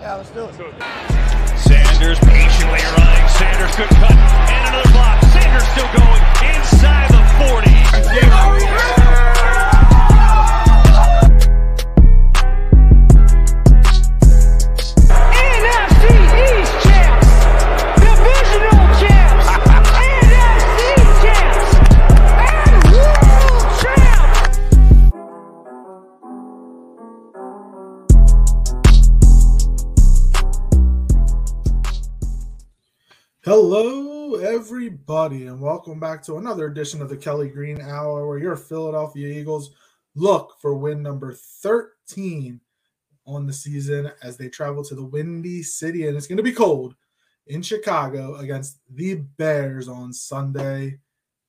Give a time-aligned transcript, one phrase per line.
[0.00, 0.54] Yeah, let's do it.
[1.60, 3.28] Sanders patiently running.
[3.28, 4.10] Sanders good cut.
[4.10, 5.20] And another block.
[5.24, 6.22] Sanders still going
[6.56, 7.20] inside the
[8.94, 8.99] 40.
[35.10, 39.26] Everybody, and welcome back to another edition of the Kelly Green Hour, where your Philadelphia
[39.26, 39.72] Eagles
[40.14, 42.60] look for win number 13
[43.26, 46.52] on the season as they travel to the Windy City, and it's going to be
[46.52, 46.94] cold
[47.48, 51.00] in Chicago against the Bears on Sunday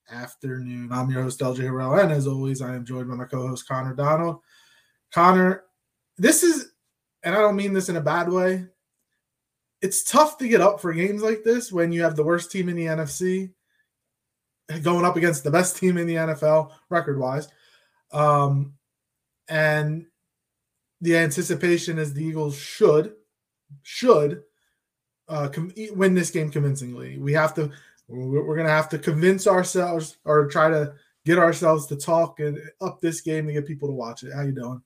[0.10, 0.92] afternoon.
[0.92, 3.68] I'm your host, LJ Harrell, and as always, I am joined by my co host,
[3.68, 4.40] Connor Donald.
[5.14, 5.66] Connor,
[6.18, 6.72] this is,
[7.22, 8.66] and I don't mean this in a bad way,
[9.82, 12.70] it's tough to get up for games like this when you have the worst team
[12.70, 13.52] in the NFC
[14.84, 17.48] going up against the best team in the NFL record wise.
[18.12, 18.74] Um,
[19.50, 20.06] and
[21.02, 23.14] the anticipation is the Eagles should
[23.84, 24.44] should
[25.28, 27.18] uh, com- win this game convincingly.
[27.18, 27.72] We have to
[28.08, 30.94] we're, going to have to convince ourselves or try to
[31.26, 34.34] get ourselves to talk and up this game to get people to watch it.
[34.34, 34.82] How you doing?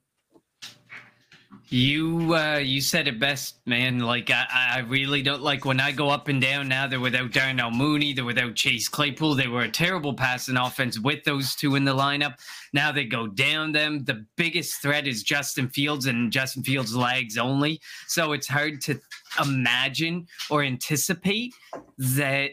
[1.70, 4.00] You uh, you said it best, man.
[4.00, 6.67] Like I, I really don't like when I go up and down.
[6.67, 9.36] Now they're without Darnell Mooney, they're without Chase Claypool.
[9.36, 12.36] They were a terrible passing offense with those two in the lineup.
[12.73, 14.03] Now they go down them.
[14.03, 17.81] The biggest threat is Justin Fields and Justin Fields' legs only.
[18.08, 19.00] So it's hard to
[19.42, 21.53] imagine or anticipate
[21.98, 22.52] that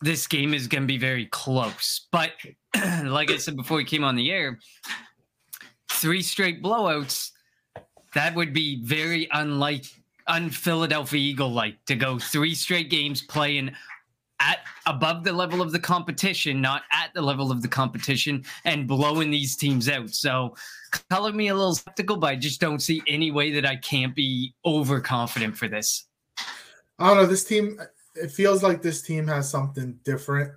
[0.00, 2.06] this game is going to be very close.
[2.10, 2.32] But
[3.04, 4.58] like I said before we came on the air,
[5.90, 7.31] three straight blowouts
[8.14, 9.86] that would be very unlike
[10.26, 13.74] un-Philadelphia Eagle like to go three straight games playing
[14.40, 18.88] at above the level of the competition, not at the level of the competition, and
[18.88, 20.10] blowing these teams out.
[20.10, 20.56] So
[21.10, 24.14] color me a little skeptical, but I just don't see any way that I can't
[24.14, 26.06] be overconfident for this.
[26.98, 27.26] I don't know.
[27.26, 27.80] This team,
[28.16, 30.52] it feels like this team has something different.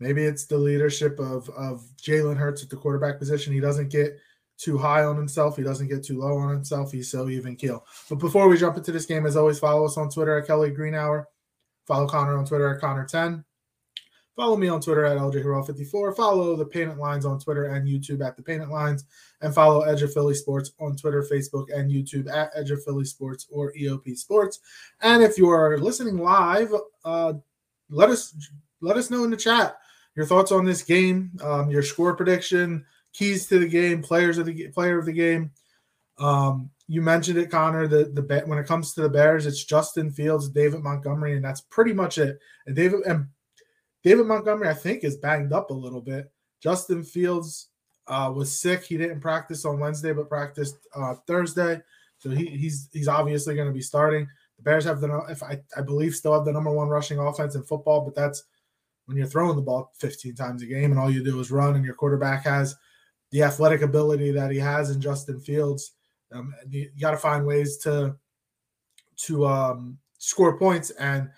[0.00, 3.52] Maybe it's the leadership of of Jalen Hurts at the quarterback position.
[3.52, 4.18] He doesn't get
[4.60, 5.56] too high on himself.
[5.56, 6.92] He doesn't get too low on himself.
[6.92, 7.84] He's so even keel.
[8.08, 10.70] But before we jump into this game, as always, follow us on Twitter at Kelly
[10.70, 11.28] Green Hour.
[11.86, 13.42] Follow Connor on Twitter at Connor10.
[14.36, 16.14] Follow me on Twitter at LJHero54.
[16.14, 19.04] Follow the Painted Lines on Twitter and YouTube at the Painted Lines.
[19.40, 23.04] And follow Edge of Philly Sports on Twitter, Facebook, and YouTube at Edge of Philly
[23.04, 24.60] Sports or EOP Sports.
[25.00, 26.72] And if you are listening live,
[27.04, 27.34] uh,
[27.88, 28.34] let us
[28.80, 29.76] let us know in the chat
[30.16, 34.46] your thoughts on this game, um, your score prediction, keys to the game, players of
[34.46, 35.50] the player of the game.
[36.18, 37.86] Um, you mentioned it, Connor.
[37.86, 41.60] The the when it comes to the Bears, it's Justin Fields, David Montgomery, and that's
[41.62, 42.38] pretty much it.
[42.66, 43.26] And David and
[44.02, 46.30] David Montgomery, I think, is banged up a little bit.
[46.60, 47.68] Justin Fields
[48.06, 48.84] uh, was sick.
[48.84, 51.80] He didn't practice on Wednesday, but practiced uh, Thursday.
[52.18, 54.28] So he, he's he's obviously going to be starting.
[54.56, 57.54] The Bears have the if I, I believe still have the number one rushing offense
[57.54, 58.44] in football, but that's
[59.06, 61.76] when you're throwing the ball 15 times a game and all you do is run,
[61.76, 62.76] and your quarterback has
[63.30, 65.92] the athletic ability that he has in Justin Fields.
[66.32, 68.16] Um, you, got to find ways to
[69.24, 71.28] to um, score points, and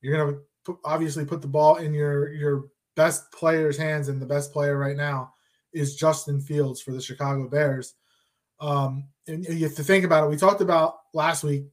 [0.00, 2.64] you're going to obviously put the ball in your your
[2.94, 5.32] best player's hands, and the best player right now
[5.72, 7.94] is Justin Fields for the Chicago Bears.
[8.60, 10.30] Um, and you have to think about it.
[10.30, 11.66] We talked about last week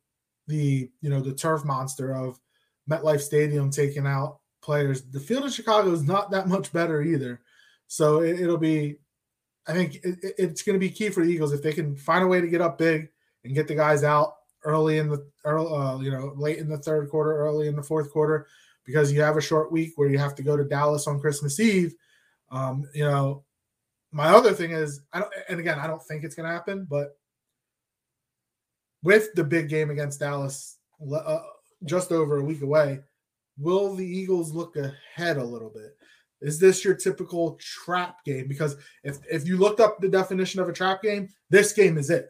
[0.48, 2.40] the you know the turf monster of
[2.90, 5.04] MetLife Stadium taking out players.
[5.04, 7.42] The field in Chicago is not that much better either.
[7.88, 8.98] So it, will be,
[9.68, 12.24] I think it, it's going to be key for the Eagles if they can find
[12.24, 13.10] a way to get up big
[13.44, 16.78] and get the guys out early in the early, uh, you know, late in the
[16.78, 18.48] third quarter, early in the fourth quarter,
[18.86, 21.60] because you have a short week where you have to go to Dallas on Christmas
[21.60, 21.94] Eve.
[22.52, 23.44] Um, you know,
[24.12, 26.86] my other thing is, I don't, and again, I don't think it's going to happen,
[26.90, 27.18] but
[29.02, 30.78] with the big game against Dallas
[31.14, 31.40] uh,
[31.84, 33.00] just over a week away,
[33.58, 35.98] will the Eagles look ahead a little bit?
[36.44, 38.48] Is this your typical trap game?
[38.48, 42.10] Because if if you looked up the definition of a trap game, this game is
[42.10, 42.30] it.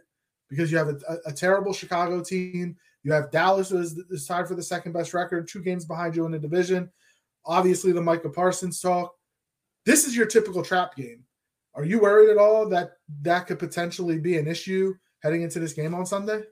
[0.49, 4.47] Because you have a, a, terrible Chicago team, you have Dallas who is, is tied
[4.47, 6.91] for the second best record, two games behind you in the division.
[7.43, 9.15] Obviously, the Micah Parsons talk.
[9.83, 11.23] This is your typical trap game.
[11.73, 14.93] Are you worried at all that that could potentially be an issue
[15.23, 16.43] heading into this game on Sunday?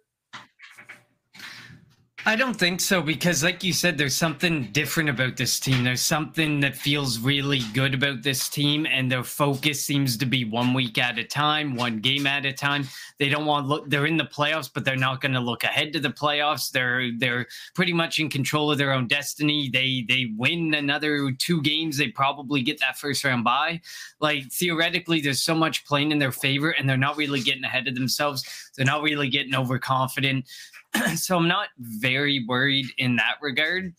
[2.23, 5.83] I don't think so because, like you said, there's something different about this team.
[5.83, 10.45] There's something that feels really good about this team, and their focus seems to be
[10.45, 12.87] one week at a time, one game at a time.
[13.17, 13.89] They don't want look.
[13.89, 16.69] They're in the playoffs, but they're not going to look ahead to the playoffs.
[16.69, 19.71] They're they're pretty much in control of their own destiny.
[19.73, 23.81] They they win another two games, they probably get that first round bye.
[24.19, 27.87] Like theoretically, there's so much playing in their favor, and they're not really getting ahead
[27.87, 28.43] of themselves.
[28.77, 30.45] They're not really getting overconfident.
[31.15, 33.93] so I'm not very worried in that regard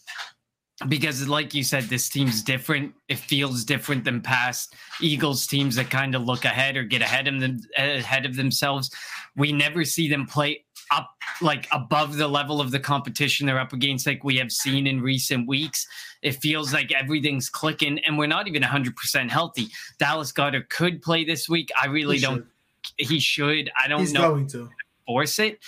[0.89, 5.89] because like you said this team's different it feels different than past eagles teams that
[5.91, 8.91] kind of look ahead or get ahead of them ahead of themselves
[9.37, 11.11] we never see them play up
[11.41, 15.01] like above the level of the competition they're up against like we have seen in
[15.01, 15.87] recent weeks
[16.23, 19.69] it feels like everything's clicking and we're not even 100% healthy
[20.01, 22.45] dallas goedert could play this week i really He don't
[22.99, 23.07] should.
[23.09, 24.69] he should i don't He's know going to.
[25.07, 25.61] force it.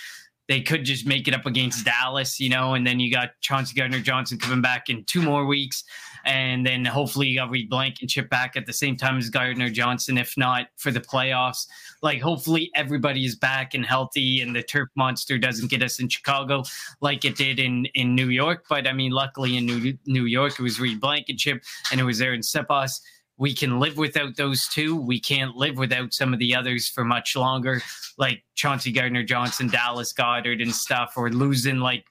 [0.47, 3.75] They could just make it up against Dallas, you know, and then you got Chauncey
[3.75, 5.83] Gardner Johnson coming back in two more weeks.
[6.25, 10.17] And then hopefully you got Reed Blankenship back at the same time as Gardner Johnson,
[10.17, 11.67] if not for the playoffs.
[12.01, 16.09] Like, hopefully everybody is back and healthy and the turf monster doesn't get us in
[16.09, 16.63] Chicago
[16.99, 18.65] like it did in, in New York.
[18.67, 21.99] But I mean, luckily in New, New York, it was Reed Blankenship and Chip and
[21.99, 23.01] it was Aaron Cepas
[23.37, 24.95] we can live without those two.
[24.95, 27.81] We can't live without some of the others for much longer,
[28.17, 32.05] like Chauncey Gardner Johnson, Dallas Goedert, and stuff, or losing like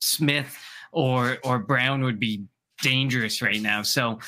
[0.00, 0.56] Smith
[0.92, 2.44] or or Brown would be
[2.82, 3.82] dangerous right now.
[3.82, 4.18] So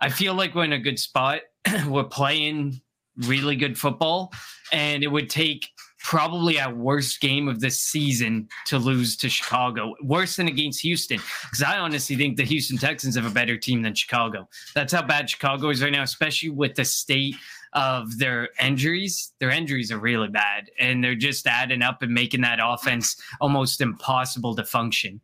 [0.00, 1.40] I feel like we're in a good spot.
[1.86, 2.80] we're playing
[3.16, 4.32] really good football,
[4.72, 5.68] and it would take
[6.04, 11.18] probably our worst game of this season to lose to Chicago, worse than against Houston.
[11.42, 14.48] Because I honestly think the Houston Texans have a better team than Chicago.
[14.74, 17.36] That's how bad Chicago is right now, especially with the state
[17.72, 19.32] of their injuries.
[19.40, 23.80] Their injuries are really bad, and they're just adding up and making that offense almost
[23.80, 25.20] impossible to function.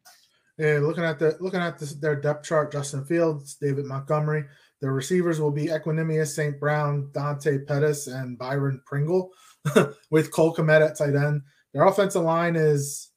[0.59, 4.45] Yeah, looking at the looking at this, their depth chart: Justin Fields, David Montgomery.
[4.81, 6.59] Their receivers will be Equanimeous, St.
[6.59, 9.31] Brown, Dante Pettis, and Byron Pringle,
[10.11, 11.43] with Cole Kmet at tight end.
[11.73, 13.11] Their offensive line is,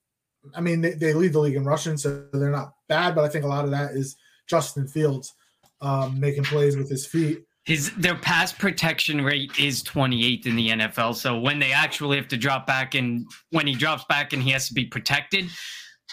[0.56, 3.30] I mean, they, they lead the league in rushing, so they're not bad, but I
[3.30, 4.16] think a lot of that is
[4.48, 5.34] Justin Fields
[5.81, 7.44] um, making plays with his feet.
[7.66, 11.16] His their pass protection rate is 28th in the NFL.
[11.16, 14.51] So when they actually have to drop back and when he drops back and he
[14.51, 15.50] has to be protected,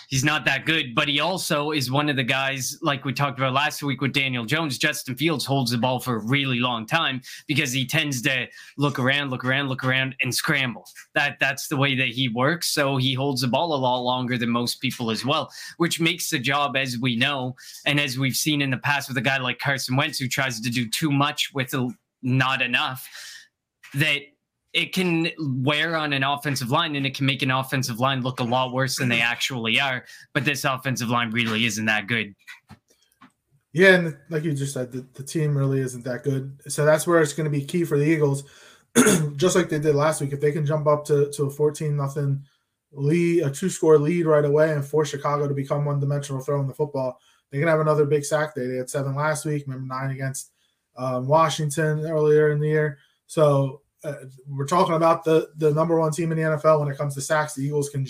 [0.08, 0.94] he's not that good.
[0.94, 4.12] But he also is one of the guys, like we talked about last week with
[4.12, 4.78] Daniel Jones.
[4.78, 8.46] Justin Fields holds the ball for a really long time because he tends to
[8.76, 10.84] look around, look around, look around, and scramble.
[11.14, 12.68] That that's the way that he works.
[12.68, 16.28] So he holds the ball a lot longer than most people as well, which makes
[16.30, 17.54] the job, as we know,
[17.86, 20.60] and as we've seen in the past with a guy like Carson Wentz who tries
[20.60, 21.74] to do too much with
[22.22, 23.08] not enough,
[23.94, 24.22] that
[24.72, 28.40] it can wear on an offensive line and it can make an offensive line look
[28.40, 30.04] a lot worse than they actually are.
[30.32, 32.34] But this offensive line really isn't that good.
[33.72, 36.60] Yeah, and like you just said, the, the team really isn't that good.
[36.68, 38.44] So that's where it's going to be key for the Eagles,
[39.36, 40.32] just like they did last week.
[40.32, 42.44] If they can jump up to, to a 14 nothing
[42.92, 46.66] lead, a two score lead right away, and force Chicago to become one dimensional throwing
[46.66, 47.20] the football,
[47.50, 48.66] they can have another big sack day.
[48.66, 50.50] They had seven last week, remember nine against
[50.96, 52.98] um, Washington earlier in the year.
[53.26, 54.14] So uh,
[54.48, 57.20] we're talking about the the number one team in the NFL when it comes to
[57.20, 57.54] sacks.
[57.54, 58.06] The Eagles can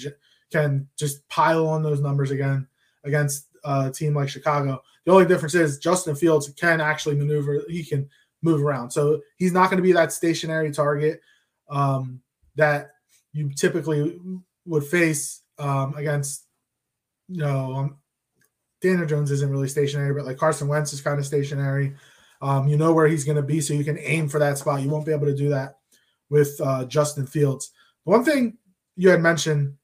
[0.50, 2.66] can just pile on those numbers again
[3.04, 4.82] against a team like Chicago.
[5.04, 7.62] The only difference is Justin Fields can actually maneuver.
[7.68, 8.08] He can
[8.42, 11.20] move around, so he's not going to be that stationary target
[11.68, 12.20] um,
[12.56, 12.90] that
[13.32, 14.18] you typically
[14.66, 16.46] would face um, against.
[17.28, 17.98] You know, um,
[18.80, 21.94] Daniel Jones isn't really stationary, but like Carson Wentz is kind of stationary.
[22.42, 24.82] Um, you know where he's going to be, so you can aim for that spot.
[24.82, 25.79] You won't be able to do that
[26.30, 27.72] with uh, Justin Fields.
[28.04, 28.56] One thing
[28.96, 29.74] you had mentioned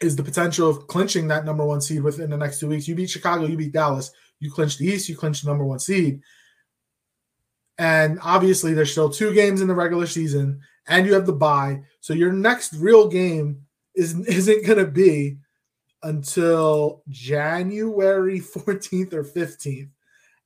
[0.00, 2.88] is the potential of clinching that number one seed within the next two weeks.
[2.88, 5.80] You beat Chicago, you beat Dallas, you clinch the East, you clinch the number one
[5.80, 6.20] seed.
[7.78, 11.82] And obviously, there's still two games in the regular season, and you have the bye.
[12.00, 13.62] So your next real game
[13.94, 15.38] is isn't going to be
[16.02, 19.90] until January 14th or 15th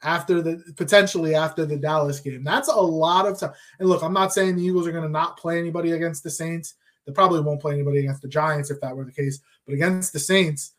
[0.02, 2.44] after the potentially after the Dallas game.
[2.44, 3.52] That's a lot of time.
[3.78, 6.30] And look, I'm not saying the Eagles are going to not play anybody against the
[6.30, 6.74] Saints.
[7.06, 9.40] They probably won't play anybody against the Giants if that were the case.
[9.66, 10.72] But against the Saints,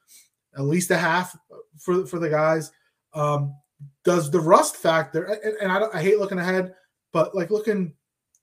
[0.55, 1.37] at least a half
[1.77, 2.71] for for the guys.
[3.13, 3.55] Um,
[4.03, 5.23] does the rust factor?
[5.25, 6.73] And, and I, I hate looking ahead,
[7.11, 7.93] but like looking,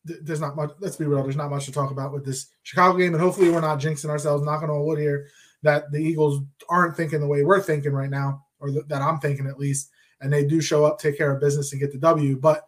[0.04, 0.70] there's not much.
[0.80, 1.22] Let's be real.
[1.22, 4.10] There's not much to talk about with this Chicago game, and hopefully we're not jinxing
[4.10, 5.26] ourselves, knocking on wood here,
[5.62, 9.18] that the Eagles aren't thinking the way we're thinking right now, or th- that I'm
[9.18, 11.98] thinking at least and they do show up, take care of business, and get the
[11.98, 12.36] W.
[12.36, 12.64] But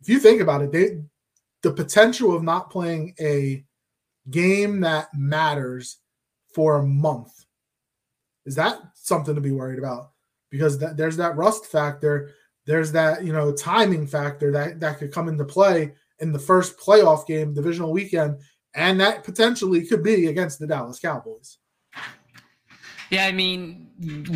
[0.00, 1.02] if you think about it, they
[1.62, 3.64] the potential of not playing a
[4.30, 5.98] game that matters
[6.52, 7.44] for a month
[8.46, 10.10] is that something to be worried about?
[10.50, 12.30] Because that, there's that rust factor,
[12.66, 16.78] there's that you know timing factor that that could come into play in the first
[16.78, 18.38] playoff game, divisional weekend,
[18.74, 21.58] and that potentially could be against the Dallas Cowboys.
[23.14, 23.86] Yeah, I mean,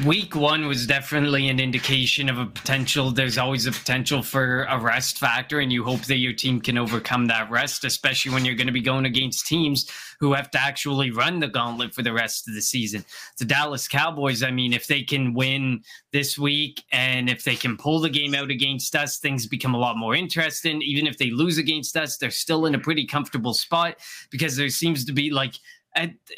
[0.07, 3.11] week one was definitely an indication of a potential.
[3.11, 6.79] There's always a potential for a rest factor, and you hope that your team can
[6.79, 10.61] overcome that rest, especially when you're going to be going against teams who have to
[10.61, 13.05] actually run the gauntlet for the rest of the season.
[13.41, 15.83] The Dallas Cowboys, I mean, if they can win
[16.13, 19.79] this week and if they can pull the game out against us, things become a
[19.79, 20.83] lot more interesting.
[20.83, 23.97] Even if they lose against us, they're still in a pretty comfortable spot
[24.31, 25.55] because there seems to be like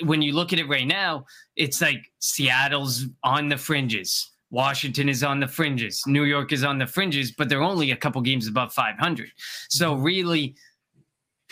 [0.05, 1.25] when you look at it right now,
[1.57, 4.31] it's like Seattle's on the fringes.
[4.51, 6.03] Washington is on the fringes.
[6.07, 9.29] New York is on the fringes, but they're only a couple games above 500.
[9.69, 10.57] So really,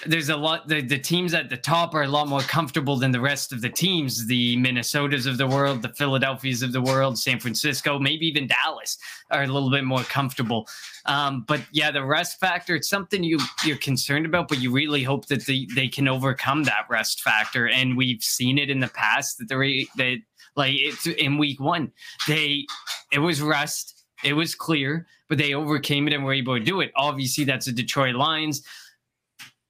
[0.07, 3.11] there's a lot the, the teams at the top are a lot more comfortable than
[3.11, 4.27] the rest of the teams.
[4.27, 8.99] The minnesotas of the world the philadelphias of the world san francisco maybe even dallas
[9.31, 10.69] are a little bit more comfortable.
[11.07, 15.03] Um, but yeah the rest factor it's something you you're concerned about but you really
[15.03, 17.69] hope that the, they can overcome that rest factor.
[17.69, 20.19] And we've seen it in the past that the that
[20.55, 21.91] like it's in week one
[22.29, 22.67] they
[23.11, 26.81] it was rest it was clear but they overcame it and were able to do
[26.81, 26.93] it.
[26.95, 28.63] Obviously that's the detroit lions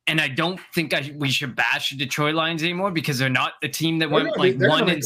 [0.09, 3.53] and I don't think I, we should bash the Detroit Lions anymore because they're not
[3.61, 5.03] the team that went like one and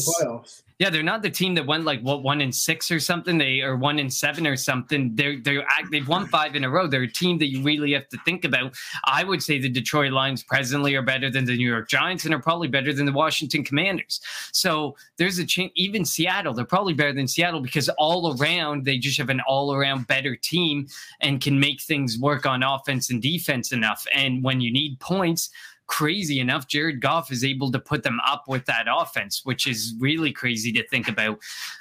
[0.83, 3.37] yeah, they're not the team that went like what one in six or something.
[3.37, 5.15] They are one in seven or something.
[5.15, 6.87] They're they're they've won five in a row.
[6.87, 8.75] They're a team that you really have to think about.
[9.05, 12.33] I would say the Detroit Lions presently are better than the New York Giants and
[12.33, 14.19] are probably better than the Washington Commanders.
[14.51, 15.71] So there's a chance.
[15.75, 19.73] Even Seattle, they're probably better than Seattle because all around they just have an all
[19.73, 20.87] around better team
[21.21, 24.05] and can make things work on offense and defense enough.
[24.13, 25.49] And when you need points
[25.87, 29.95] crazy enough, Jared Goff is able to put them up with that offense, which is
[29.99, 31.39] really crazy to think about.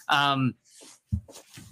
[0.09, 0.55] Um,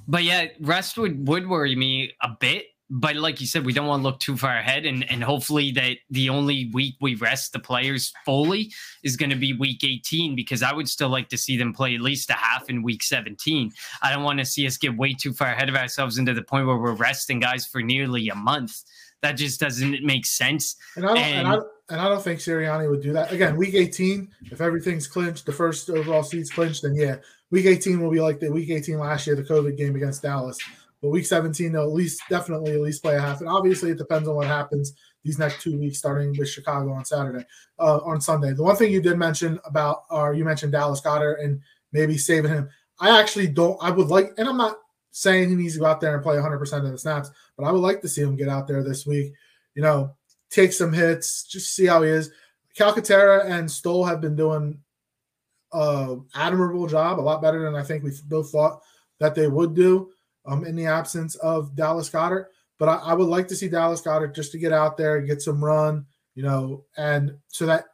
[0.07, 2.67] but yeah, rest would, would worry me a bit.
[2.93, 5.71] But like you said, we don't want to look too far ahead, and and hopefully
[5.73, 8.73] that the only week we rest the players fully
[9.05, 11.95] is going to be week 18 because I would still like to see them play
[11.95, 13.71] at least a half in week 17.
[14.03, 16.43] I don't want to see us get way too far ahead of ourselves into the
[16.43, 18.83] point where we're resting guys for nearly a month.
[19.23, 20.75] That just doesn't make sense.
[20.97, 23.33] And I don't, and, and I, and I don't think Sirianni would do that.
[23.33, 27.17] Again, week 18, if everything's clinched, the first overall seed's clinched, then yeah,
[27.51, 30.59] week 18 will be like the week 18 last year, the COVID game against Dallas.
[31.03, 33.41] But week 17, they'll at least definitely at least play a half.
[33.41, 34.93] And obviously, it depends on what happens
[35.25, 37.45] these next two weeks, starting with Chicago on Saturday,
[37.79, 38.53] uh, on Sunday.
[38.53, 41.61] The one thing you did mention about, or you mentioned Dallas Goedert and
[41.93, 42.69] maybe saving him.
[43.01, 44.79] I actually don't, I would like, and I'm not
[45.11, 47.73] saying he needs to go out there and play 100% of the snaps, but I
[47.73, 49.33] would like to see him get out there this week.
[49.75, 50.15] You know,
[50.51, 52.31] take some hits, just see how he is.
[52.79, 54.81] Calcaterra and Stoll have been doing
[55.73, 58.81] a admirable job, a lot better than I think we both thought
[59.19, 60.11] that they would do
[60.47, 62.47] um, in the absence of Dallas Goedert.
[62.79, 65.27] But I, I, would like to see Dallas Goedert just to get out there, and
[65.27, 67.85] get some run, you know, and so that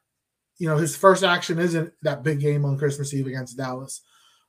[0.58, 4.02] you know his first action isn't that big game on Christmas Eve against Dallas.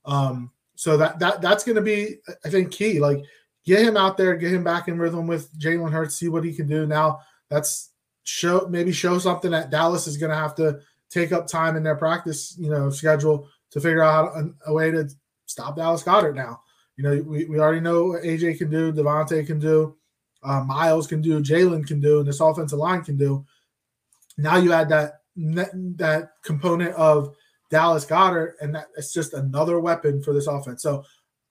[0.05, 2.99] Um, so that that that's going to be, I think, key.
[2.99, 3.23] Like
[3.65, 6.53] get him out there, get him back in rhythm with Jalen Hurts, see what he
[6.53, 6.85] can do.
[6.85, 7.89] Now that's
[8.27, 10.79] show maybe show something that Dallas is going to have to
[11.09, 14.91] take up time in their practice, you know, schedule to figure out a, a way
[14.91, 15.09] to
[15.45, 16.35] stop Dallas Goedert.
[16.35, 16.61] now.
[16.97, 19.95] You know, we, we already know what AJ can do, DeVonta can do,
[20.43, 23.45] uh, Miles can do, Jalen can do, and this offensive line can do.
[24.37, 27.35] Now you add that that component of
[27.69, 30.81] Dallas Goedert, and that it's just another weapon for this offense.
[30.81, 31.03] So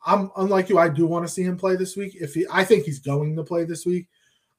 [0.05, 0.79] I'm unlike you.
[0.79, 2.17] I do want to see him play this week.
[2.21, 4.09] If he, I think he's going to play this week.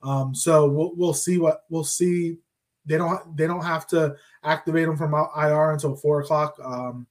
[0.03, 2.37] Um, so we'll we'll see what we'll see.
[2.85, 7.07] They don't they don't have to activate him from IR until four o'clock um,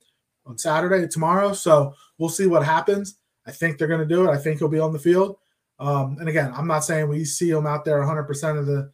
[0.47, 1.53] on Saturday tomorrow.
[1.53, 3.19] So we'll see what happens.
[3.47, 4.33] I think they're going to do it.
[4.33, 5.37] I think he'll be on the field.
[5.79, 8.91] Um, and again, I'm not saying we see him out there 100 percent of the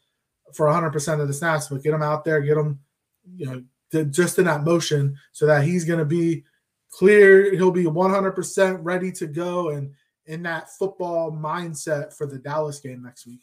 [0.54, 2.80] for 100 percent of the snaps, but get him out there, get him,
[3.36, 6.44] you know, to, just in that motion so that he's going to be
[6.90, 7.54] clear.
[7.54, 9.92] He'll be 100 percent ready to go and
[10.26, 13.40] in that football mindset for the Dallas game next week.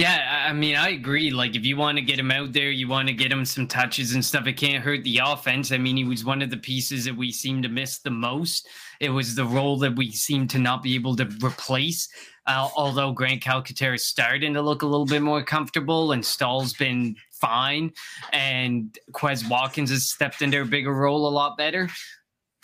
[0.00, 1.30] Yeah, I mean, I agree.
[1.30, 3.66] Like, if you want to get him out there, you want to get him some
[3.66, 4.46] touches and stuff.
[4.46, 5.72] It can't hurt the offense.
[5.72, 8.66] I mean, he was one of the pieces that we seem to miss the most.
[8.98, 12.08] It was the role that we seem to not be able to replace.
[12.46, 16.72] Uh, although Grant Calcaterra is starting to look a little bit more comfortable, and Stoll's
[16.72, 17.92] been fine,
[18.32, 21.90] and Quez Watkins has stepped into a bigger role a lot better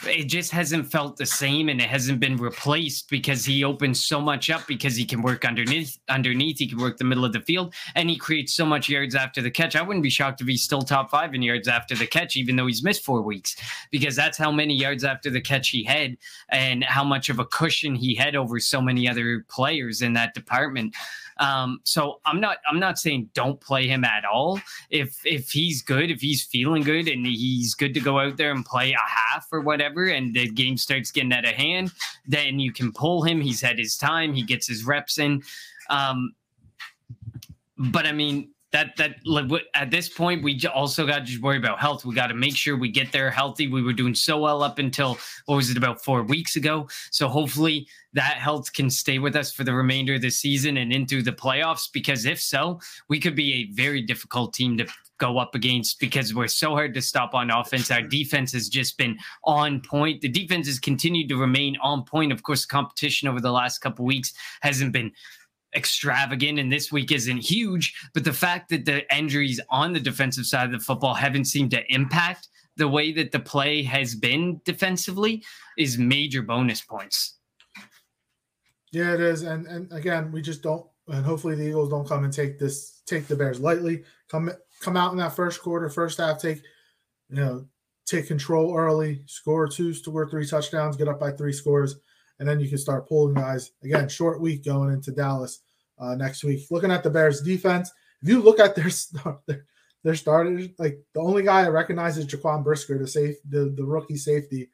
[0.05, 4.21] it just hasn't felt the same and it hasn't been replaced because he opens so
[4.21, 7.41] much up because he can work underneath underneath he can work the middle of the
[7.41, 9.75] field and he creates so much yards after the catch.
[9.75, 12.57] I wouldn't be shocked if he's still top five in yards after the catch even
[12.57, 13.57] though he's missed four weeks
[13.91, 16.19] because that's how many yards after the catch he had
[16.51, 20.35] and how much of a cushion he had over so many other players in that
[20.35, 20.95] department
[21.39, 24.61] um, so I'm not I'm not saying don't play him at all.
[24.91, 28.53] If if he's good, if he's feeling good and he's good to go out there
[28.53, 31.93] and play a half or whatever, and the game starts getting out of hand,
[32.27, 33.41] then you can pull him.
[33.41, 34.33] He's had his time.
[34.33, 35.43] He gets his reps in.
[35.91, 36.33] Um,
[37.77, 39.17] but I mean, that that
[39.75, 42.05] at this point we also got to just worry about health.
[42.05, 43.69] We got to make sure we get there healthy.
[43.69, 45.17] We were doing so well up until
[45.47, 46.87] what was it about four weeks ago.
[47.11, 50.93] So hopefully that health can stay with us for the remainder of the season and
[50.93, 51.89] into the playoffs.
[51.91, 52.79] Because if so,
[53.09, 54.87] we could be a very difficult team to
[55.19, 57.91] go up against because we're so hard to stop on offense.
[57.91, 60.21] Our defense has just been on point.
[60.21, 62.33] The defense has continued to remain on point.
[62.33, 65.13] Of course, competition over the last couple weeks hasn't been
[65.77, 70.47] extravagant and this week isn't huge, but the fact that the injuries on the defensive
[70.47, 74.61] side of the football haven't seemed to impact the way that the play has been
[74.65, 75.43] defensively
[75.79, 77.39] is major bonus points.
[78.93, 79.43] Yeah, it is.
[79.43, 83.03] And and again, we just don't and hopefully the Eagles don't come and take this
[83.07, 84.05] take the Bears lightly.
[84.29, 86.63] Come come out in that first quarter, first half, take
[87.29, 87.67] you know,
[88.07, 91.97] take control early, score two, score three touchdowns, get up by three scores,
[92.39, 93.73] and then you can start pulling guys.
[93.83, 95.63] Again, short week going into Dallas
[95.99, 96.67] uh, next week.
[96.71, 97.91] Looking at the Bears defense,
[98.23, 98.91] if you look at their
[99.47, 99.67] their,
[100.03, 103.85] their starters, like the only guy I recognize is Jaquan Brisker, the safe the, the
[103.85, 104.71] rookie safety.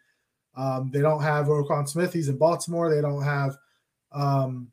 [0.55, 2.95] Um, they don't have Roquan Smith, he's in Baltimore.
[2.95, 3.57] They don't have
[4.13, 4.69] um,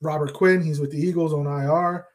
[0.00, 2.06] Robert Quinn, he's with the Eagles on IR.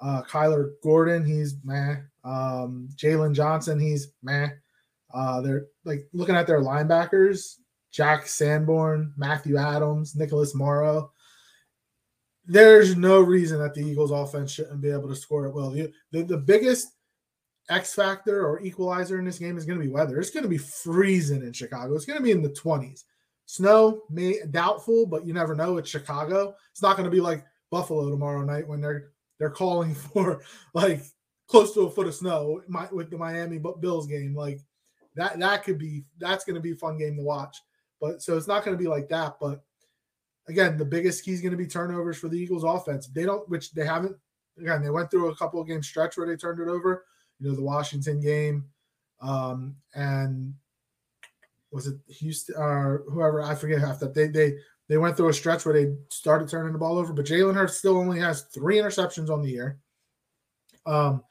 [0.00, 1.96] Uh, Kyler Gordon, he's meh.
[2.24, 4.48] Um, Jaylon Johnson, he's meh.
[5.14, 7.54] Uh, they're like looking at their linebackers,
[7.92, 11.12] Jack Sanborn, Matthew Adams, Nicholas Morrow
[12.46, 15.70] there's no reason that the Eagles offense shouldn't be able to score it well.
[15.70, 16.88] The, the, the biggest
[17.68, 20.20] X factor or equalizer in this game is going to be weather.
[20.20, 21.94] It's going to be freezing in Chicago.
[21.94, 23.04] It's going to be in the 20s.
[23.46, 25.76] Snow, may doubtful, but you never know.
[25.76, 26.54] It's Chicago.
[26.72, 30.42] It's not going to be like Buffalo tomorrow night when they're they're calling for
[30.74, 31.02] like
[31.46, 32.60] close to a foot of snow
[32.92, 34.34] with the Miami Bills game.
[34.34, 34.60] Like
[35.14, 37.56] that that could be that's going to be a fun game to watch.
[38.00, 39.36] But so it's not going to be like that.
[39.40, 39.62] But
[40.48, 43.08] again, the biggest key is going to be turnovers for the Eagles offense.
[43.08, 44.16] They don't, which they haven't,
[44.58, 47.04] again, they went through a couple of game stretch where they turned it over,
[47.38, 48.64] you know, the Washington game.
[49.20, 50.54] Um, and
[51.70, 54.54] was it Houston or whoever, I forget half that they, they,
[54.88, 57.78] they went through a stretch where they started turning the ball over, but Jalen Hurts
[57.78, 59.78] still only has three interceptions on the year.
[60.86, 61.24] Um,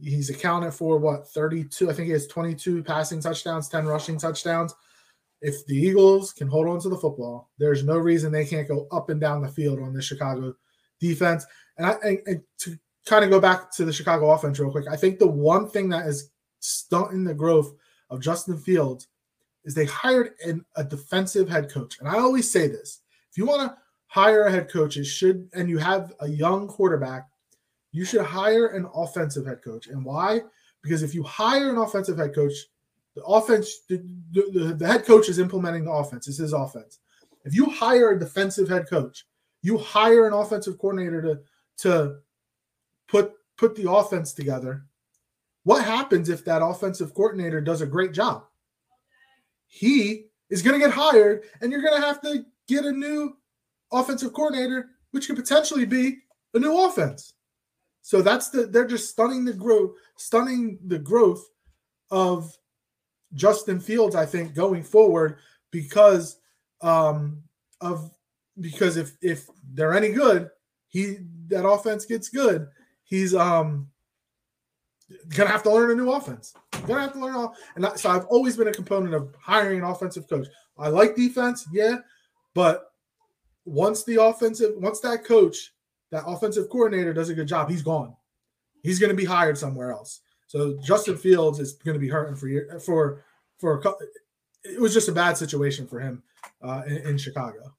[0.00, 4.74] he's accounted for what 32, I think he has 22 passing touchdowns, 10 rushing touchdowns
[5.42, 8.86] if the Eagles can hold on to the football, there's no reason they can't go
[8.92, 10.54] up and down the field on the Chicago
[11.00, 11.44] defense.
[11.76, 14.86] And, I, and, and to kind of go back to the Chicago offense real quick,
[14.88, 17.74] I think the one thing that is stunting the growth
[18.08, 19.08] of Justin Fields
[19.64, 21.98] is they hired an, a defensive head coach.
[21.98, 23.00] And I always say this:
[23.30, 23.76] if you want to
[24.06, 27.28] hire a head coach, it should, and you have a young quarterback,
[27.90, 29.88] you should hire an offensive head coach.
[29.88, 30.40] And why?
[30.82, 32.54] Because if you hire an offensive head coach,
[33.14, 36.28] the offense, the, the, the head coach is implementing the offense.
[36.28, 36.98] It's his offense.
[37.44, 39.26] If you hire a defensive head coach,
[39.62, 41.40] you hire an offensive coordinator to
[41.78, 42.16] to
[43.08, 44.86] put put the offense together.
[45.64, 48.44] What happens if that offensive coordinator does a great job?
[49.66, 53.36] He is going to get hired, and you're going to have to get a new
[53.92, 56.18] offensive coordinator, which could potentially be
[56.54, 57.34] a new offense.
[58.02, 61.44] So that's the they're just stunning the growth, stunning the growth
[62.10, 62.52] of
[63.34, 65.38] Justin Fields, I think, going forward
[65.70, 66.38] because
[66.80, 67.42] um,
[67.80, 68.10] of
[68.60, 70.50] because if if they're any good,
[70.88, 71.18] he
[71.48, 72.68] that offense gets good.
[73.04, 73.88] He's um
[75.36, 76.54] gonna have to learn a new offense.
[76.86, 77.54] Gonna have to learn all.
[77.76, 80.46] And I, so I've always been a component of hiring an offensive coach.
[80.78, 81.96] I like defense, yeah,
[82.54, 82.92] but
[83.64, 85.72] once the offensive, once that coach,
[86.10, 88.14] that offensive coordinator does a good job, he's gone.
[88.82, 90.20] He's to be hired somewhere else.
[90.52, 93.24] So Justin Fields is going to be hurting for for
[93.58, 93.92] for a.
[94.64, 96.22] It was just a bad situation for him
[96.60, 97.72] uh, in, in Chicago.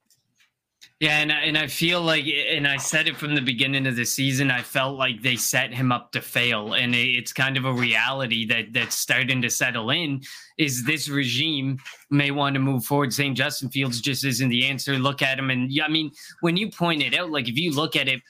[0.98, 4.04] Yeah, and and I feel like, and I said it from the beginning of the
[4.04, 4.50] season.
[4.50, 8.44] I felt like they set him up to fail, and it's kind of a reality
[8.46, 10.22] that that's starting to settle in.
[10.58, 11.78] Is this regime
[12.10, 14.98] may want to move forward, saying Justin Fields just isn't the answer?
[14.98, 16.10] Look at him, and I mean,
[16.40, 18.20] when you point it out, like if you look at it,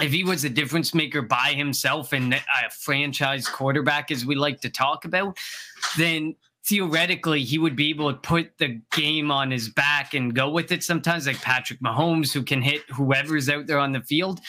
[0.00, 4.60] if he was a difference maker by himself and a franchise quarterback, as we like
[4.60, 5.38] to talk about,
[5.96, 6.34] then
[6.66, 10.72] theoretically he would be able to put the game on his back and go with
[10.72, 14.40] it sometimes, like Patrick Mahomes, who can hit whoever's out there on the field.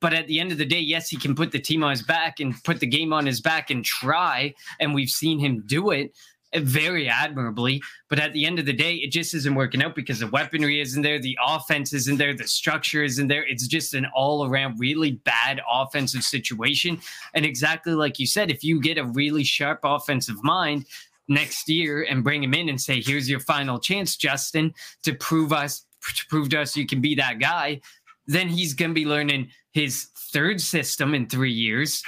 [0.00, 2.02] But at the end of the day, yes, he can put the team on his
[2.02, 4.54] back and put the game on his back and try.
[4.78, 6.12] And we've seen him do it
[6.56, 7.82] very admirably.
[8.08, 10.80] But at the end of the day, it just isn't working out because the weaponry
[10.80, 13.46] isn't there, the offense isn't there, the structure isn't there.
[13.46, 17.00] It's just an all around really bad offensive situation.
[17.34, 20.86] And exactly like you said, if you get a really sharp offensive mind,
[21.28, 25.52] next year and bring him in and say, here's your final chance, Justin, to prove
[25.52, 25.84] us
[26.14, 27.80] to prove to us you can be that guy,
[28.26, 32.02] then he's gonna be learning his third system in three years.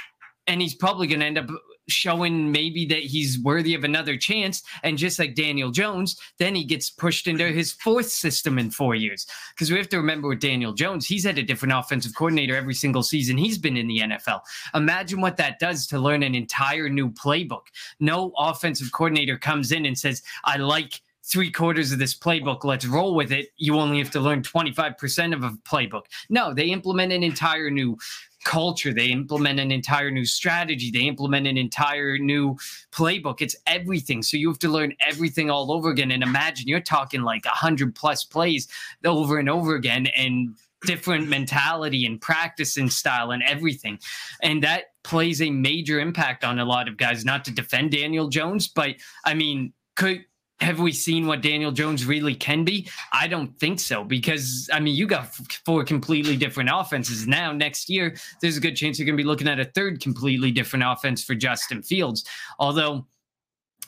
[0.47, 1.49] And he's probably gonna end up
[1.91, 4.63] showing maybe that he's worthy of another chance.
[4.83, 8.95] And just like Daniel Jones, then he gets pushed into his fourth system in four
[8.95, 9.27] years.
[9.53, 12.73] Because we have to remember with Daniel Jones, he's had a different offensive coordinator every
[12.73, 14.41] single season he's been in the NFL.
[14.73, 17.67] Imagine what that does to learn an entire new playbook.
[17.99, 22.63] No offensive coordinator comes in and says, I like three quarters of this playbook.
[22.63, 23.49] Let's roll with it.
[23.57, 26.03] You only have to learn 25% of a playbook.
[26.29, 27.97] No, they implement an entire new
[28.43, 28.93] culture.
[28.93, 30.91] They implement an entire new strategy.
[30.91, 32.57] They implement an entire new
[32.91, 33.41] playbook.
[33.41, 34.23] It's everything.
[34.23, 36.11] So you have to learn everything all over again.
[36.11, 38.67] And imagine you're talking like a hundred plus plays
[39.05, 43.99] over and over again and different mentality and practice and style and everything.
[44.41, 48.27] And that plays a major impact on a lot of guys, not to defend Daniel
[48.29, 50.25] Jones, but I mean, could
[50.61, 52.87] have we seen what Daniel Jones really can be?
[53.11, 55.33] I don't think so because I mean you got
[55.65, 57.51] four completely different offenses now.
[57.51, 60.51] Next year, there's a good chance you're going to be looking at a third completely
[60.51, 62.23] different offense for Justin Fields.
[62.59, 63.07] Although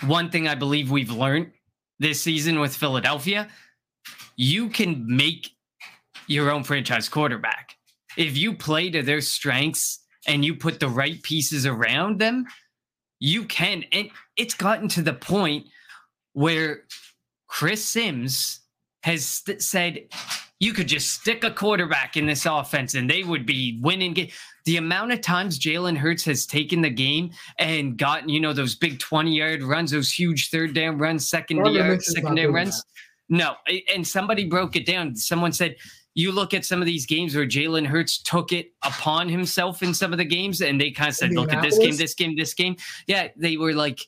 [0.06, 1.52] one thing I believe we've learned
[2.00, 3.48] this season with Philadelphia,
[4.36, 5.52] you can make
[6.28, 7.76] your own franchise quarterback
[8.18, 12.46] if you play to their strengths and you put the right pieces around them.
[13.20, 15.68] You can, and it's gotten to the point
[16.34, 16.84] where
[17.48, 18.62] Chris Sims
[19.04, 20.00] has st- said
[20.60, 24.14] you could just stick a quarterback in this offense and they would be winning.
[24.14, 24.32] Ga-
[24.66, 28.76] the amount of times Jalen Hurts has taken the game and gotten, you know, those
[28.76, 32.78] big 20 yard runs, those huge third down runs, second yard, second down runs.
[32.78, 32.86] That.
[33.30, 33.56] No.
[33.94, 35.16] And somebody broke it down.
[35.18, 35.76] Someone said,
[36.16, 39.94] you look at some of these games where Jalen Hurts took it upon himself in
[39.94, 42.38] some of the games and they kind of said, look at this game, this game,
[42.38, 42.78] this game.
[43.08, 43.30] Yeah.
[43.36, 44.00] They were like,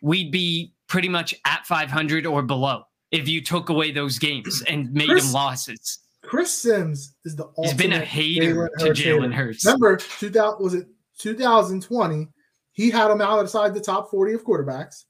[0.00, 4.92] we'd be pretty much at 500 or below if you took away those games and
[4.92, 5.98] made Chris, them losses.
[6.22, 9.64] Chris Sims is the He's been a hater to Jalen Hurts.
[9.64, 10.86] Remember, 2000 was it
[11.18, 12.28] 2020?
[12.72, 15.04] He had him outside the top 40 of quarterbacks.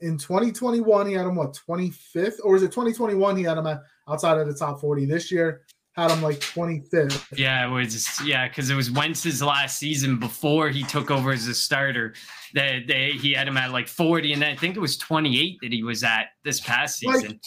[0.00, 3.36] In 2021, he had him what 25th, or is it 2021?
[3.36, 3.68] He had him
[4.08, 5.06] outside of the top 40.
[5.06, 5.62] This year,
[5.92, 7.38] had him like 25th.
[7.38, 11.46] Yeah, it was yeah, because it was Wentz's last season before he took over as
[11.46, 12.14] a starter.
[12.54, 15.72] That they, he had him at like 40, and I think it was 28 that
[15.72, 17.30] he was at this past season.
[17.30, 17.40] Like,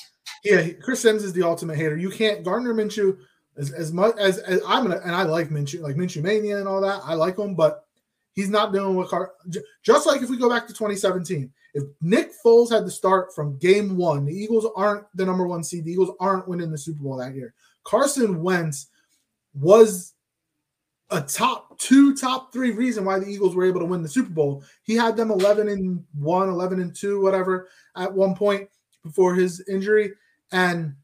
[0.44, 1.98] yeah, Chris Sims is the ultimate hater.
[1.98, 3.18] You can't Gardner Minshew
[3.58, 6.68] as, as much as, as I'm gonna and I like Minshew, like Minshew Mania and
[6.68, 7.02] all that.
[7.04, 7.86] I like him, but
[8.34, 9.34] he's not doing what Car
[9.84, 11.52] just like if we go back to 2017.
[11.74, 15.64] If Nick Foles had to start from game one, the Eagles aren't the number one
[15.64, 15.84] seed.
[15.84, 17.54] The Eagles aren't winning the Super Bowl that year.
[17.86, 18.88] Carson Wentz
[19.54, 20.14] was
[21.12, 24.32] a top two, top three reason why the Eagles were able to win the Super
[24.32, 24.64] Bowl.
[24.84, 28.68] He had them 11 and 1, 11 and 2, whatever, at one point
[29.04, 30.12] before his injury.
[30.52, 30.96] And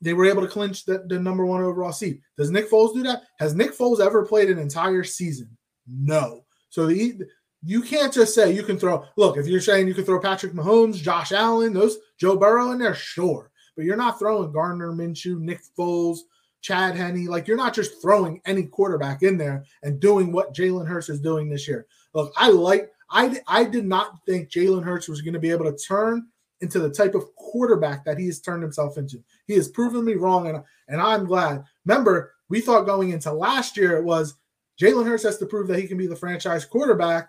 [0.00, 2.20] they were able to clinch the, the number one overall seed.
[2.36, 3.22] Does Nick Foles do that?
[3.38, 5.56] Has Nick Foles ever played an entire season?
[5.86, 6.44] No.
[6.68, 7.20] So the,
[7.62, 9.04] you can't just say you can throw.
[9.16, 12.78] Look, if you're saying you can throw Patrick Mahomes, Josh Allen, those Joe Burrow in
[12.78, 16.20] there, sure but you're not throwing Gardner Minshew, Nick Foles,
[16.60, 17.26] Chad Henne.
[17.26, 21.20] Like you're not just throwing any quarterback in there and doing what Jalen Hurts is
[21.20, 21.86] doing this year.
[22.14, 25.70] Look, I like I I did not think Jalen Hurts was going to be able
[25.70, 26.26] to turn
[26.60, 29.22] into the type of quarterback that he has turned himself into.
[29.46, 31.64] He has proven me wrong, and and I'm glad.
[31.84, 34.34] Remember, we thought going into last year it was
[34.80, 37.28] Jalen Hurts has to prove that he can be the franchise quarterback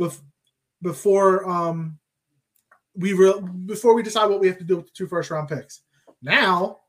[0.00, 0.22] bef-
[0.82, 1.98] before um
[2.94, 5.48] we re- before we decide what we have to do with the two first round
[5.48, 5.82] picks.
[6.20, 6.80] Now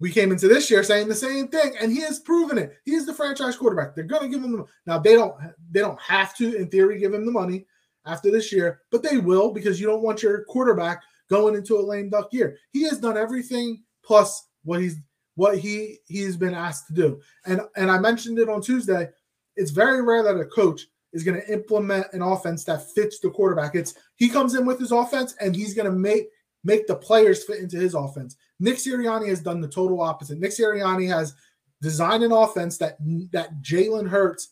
[0.00, 2.76] we came into this year saying the same thing, and he has proven it.
[2.84, 3.94] He is the franchise quarterback.
[3.94, 4.98] They're going to give him the now.
[4.98, 5.34] They don't.
[5.70, 7.66] They don't have to, in theory, give him the money
[8.06, 11.82] after this year, but they will because you don't want your quarterback going into a
[11.82, 12.56] lame duck year.
[12.72, 14.96] He has done everything plus what he's
[15.34, 17.20] what he he's been asked to do.
[17.46, 19.08] And and I mentioned it on Tuesday.
[19.56, 23.30] It's very rare that a coach is going to implement an offense that fits the
[23.30, 23.74] quarterback.
[23.74, 26.28] It's he comes in with his offense and he's going to make
[26.64, 28.36] make the players fit into his offense.
[28.60, 30.38] Nick Sirianni has done the total opposite.
[30.38, 31.34] Nick Sirianni has
[31.80, 32.98] designed an offense that
[33.32, 34.50] that Jalen Hurts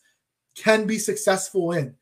[0.55, 1.95] can be successful in.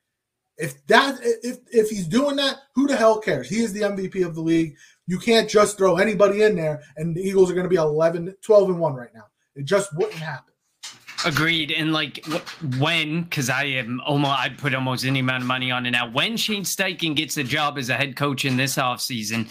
[0.58, 3.50] If that if if he's doing that, who the hell cares?
[3.50, 4.76] He is the MVP of the league.
[5.08, 8.34] You can't just throw anybody in there and the Eagles are going to be 11
[8.42, 9.26] 12 and 1 right now.
[9.56, 10.55] It just wouldn't happen.
[11.26, 11.72] Agreed.
[11.72, 12.24] And like
[12.78, 16.10] when, because I am almost, I'd put almost any amount of money on it now.
[16.10, 19.50] When Shane Steichen gets a job as a head coach in this offseason,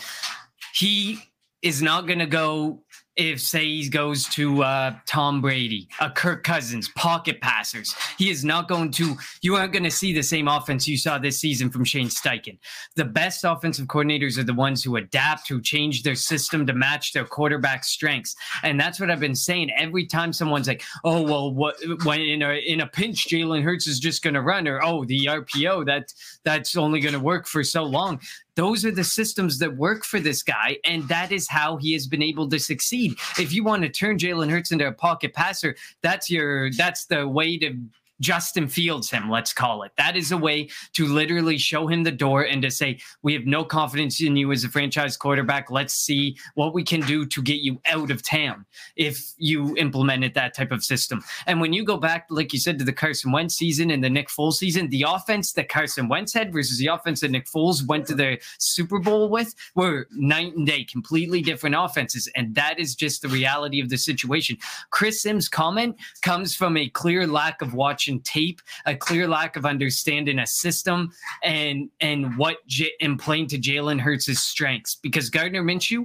[0.72, 1.18] he
[1.62, 2.84] is not going to go
[3.16, 7.94] if say he goes to uh, Tom Brady, a Kirk Cousins, pocket passers.
[8.18, 9.16] He is not going to.
[9.40, 12.58] You aren't going to see the same offense you saw this season from Shane Steichen.
[12.96, 17.12] The best offensive coordinators are the ones who adapt, who change their system to match
[17.12, 19.70] their quarterback strengths, and that's what I've been saying.
[19.76, 23.86] Every time someone's like, "Oh well, what when in a in a pinch, Jalen Hurts
[23.86, 27.46] is just going to run," or "Oh, the RPO that that's only going to work
[27.46, 28.20] for so long."
[28.56, 32.06] Those are the systems that work for this guy, and that is how he has
[32.06, 33.16] been able to succeed.
[33.38, 37.26] If you want to turn Jalen Hurts into a pocket passer, that's your that's the
[37.26, 37.76] way to
[38.24, 39.92] Justin Fields him, let's call it.
[39.98, 43.44] That is a way to literally show him the door and to say, we have
[43.44, 45.70] no confidence in you as a franchise quarterback.
[45.70, 48.64] Let's see what we can do to get you out of town
[48.96, 51.22] if you implemented that type of system.
[51.46, 54.08] And when you go back, like you said, to the Carson Wentz season and the
[54.08, 57.86] Nick Foles season, the offense that Carson Wentz had versus the offense that Nick Foles
[57.86, 62.26] went to the Super Bowl with were night and day, completely different offenses.
[62.34, 64.56] And that is just the reality of the situation.
[64.88, 69.56] Chris Sims' comment comes from a clear lack of watching watching tape, a clear lack
[69.56, 71.10] of understanding a system,
[71.42, 74.96] and and what J- and playing to Jalen Hurts' strengths.
[74.96, 76.04] Because Gardner Minshew,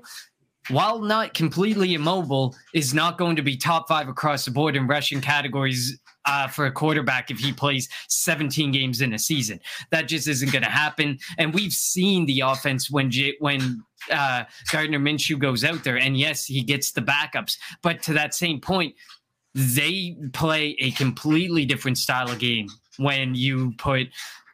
[0.70, 4.88] while not completely immobile, is not going to be top five across the board in
[4.88, 9.60] rushing categories uh, for a quarterback if he plays 17 games in a season.
[9.90, 11.18] That just isn't going to happen.
[11.38, 16.18] And we've seen the offense when J- when uh, Gardner Minshew goes out there, and
[16.18, 17.58] yes, he gets the backups.
[17.82, 18.96] But to that same point,
[19.56, 24.08] they play a completely different style of game when you put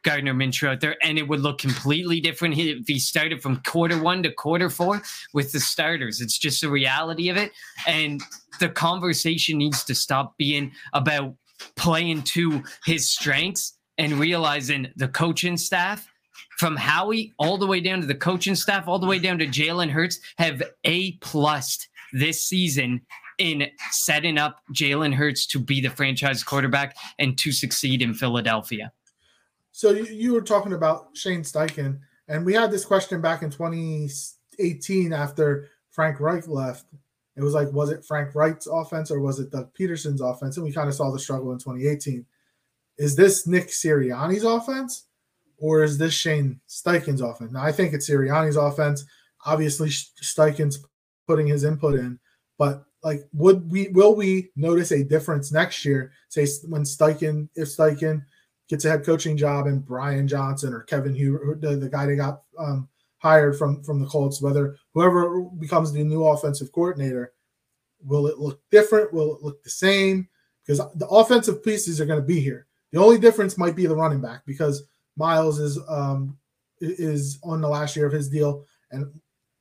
[0.06, 4.00] Gardner Minshew out there, and it would look completely different if he started from quarter
[4.00, 5.02] one to quarter four
[5.34, 6.20] with the starters.
[6.20, 7.50] It's just the reality of it.
[7.88, 8.22] And
[8.60, 11.34] the conversation needs to stop being about
[11.74, 16.08] playing to his strengths and realizing the coaching staff
[16.58, 19.46] from Howie all the way down to the coaching staff, all the way down to
[19.46, 23.00] Jalen Hurts have A plus this season
[23.38, 28.92] in setting up Jalen Hurts to be the franchise quarterback and to succeed in Philadelphia.
[29.72, 33.50] So you, you were talking about Shane Steichen, and we had this question back in
[33.50, 36.86] 2018 after Frank Reich left.
[37.36, 40.56] It was like, was it Frank Reich's offense or was it Doug Pederson's offense?
[40.56, 42.24] And we kind of saw the struggle in 2018.
[42.96, 45.04] Is this Nick Sirianni's offense
[45.58, 47.52] or is this Shane Steichen's offense?
[47.52, 49.04] Now, I think it's Sirianni's offense.
[49.44, 50.82] Obviously, Steichen's
[51.26, 52.18] putting his input in,
[52.56, 57.68] but like would we will we notice a difference next year say when Steichen if
[57.68, 58.24] Steichen
[58.68, 62.16] gets a head coaching job and Brian Johnson or Kevin Hugh the, the guy that
[62.16, 67.32] got um, hired from from the Colts whether whoever becomes the new offensive coordinator
[68.04, 69.12] will it look different?
[69.12, 70.28] Will it look the same?
[70.64, 72.66] Because the offensive pieces are going to be here.
[72.92, 74.84] The only difference might be the running back because
[75.16, 76.36] Miles is um
[76.80, 79.06] is on the last year of his deal and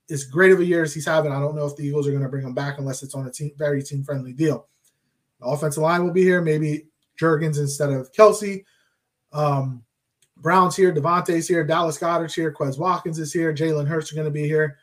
[0.10, 2.12] as great of a year as he's having, I don't know if the Eagles are
[2.12, 4.68] going to bring him back unless it's on a team, very team friendly deal.
[5.40, 6.88] The offensive line will be here, maybe
[7.20, 8.64] Jurgens instead of Kelce.
[9.34, 9.84] Um,
[10.38, 14.26] Brown's here, DeVonta's here, Dallas Goedert's here, Quez Watkins is here, Jalen Hurts are going
[14.26, 14.78] to be here.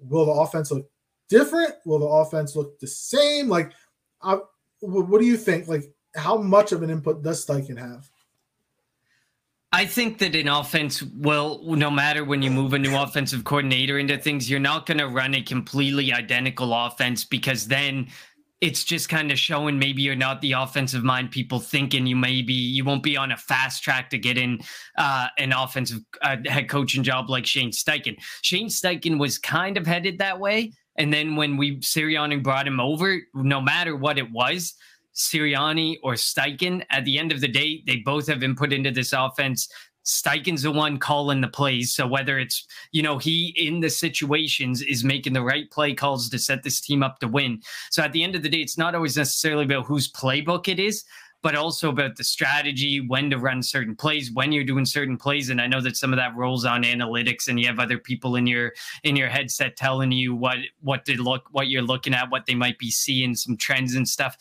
[0.00, 0.90] Will the offense look
[1.28, 1.74] different?
[1.84, 3.48] Will the offense look the same?
[3.48, 3.72] Like,
[4.20, 4.38] I,
[4.80, 5.68] what do you think?
[5.68, 8.10] Like, how much of an input does Steichen have?
[9.70, 13.98] I think that in offense, well, no matter when you move a new offensive coordinator
[13.98, 18.08] into things, you're not going to run a completely identical offense because then
[18.62, 22.40] it's just kind of showing maybe you're not the offensive mind people thinking you may
[22.40, 22.54] be.
[22.54, 24.60] You won't be on a fast track to get in
[24.96, 28.16] uh, an offensive uh, head coaching job like Shane Steichen.
[28.42, 30.72] Shane Steichen was kind of headed that way.
[30.96, 34.74] And then when we Sirianni brought him over, no matter what it was,
[35.18, 36.84] Sirianni or Steichen.
[36.90, 39.68] At the end of the day, they both have been put into this offense.
[40.06, 41.92] Steichen's the one calling the plays.
[41.92, 46.30] So whether it's, you know, he in the situations is making the right play calls
[46.30, 47.60] to set this team up to win.
[47.90, 50.80] So at the end of the day, it's not always necessarily about whose playbook it
[50.80, 51.04] is,
[51.42, 55.50] but also about the strategy, when to run certain plays, when you're doing certain plays.
[55.50, 58.36] And I know that some of that rolls on analytics, and you have other people
[58.36, 58.72] in your
[59.04, 62.54] in your headset telling you what what to look, what you're looking at, what they
[62.54, 64.36] might be seeing, some trends and stuff.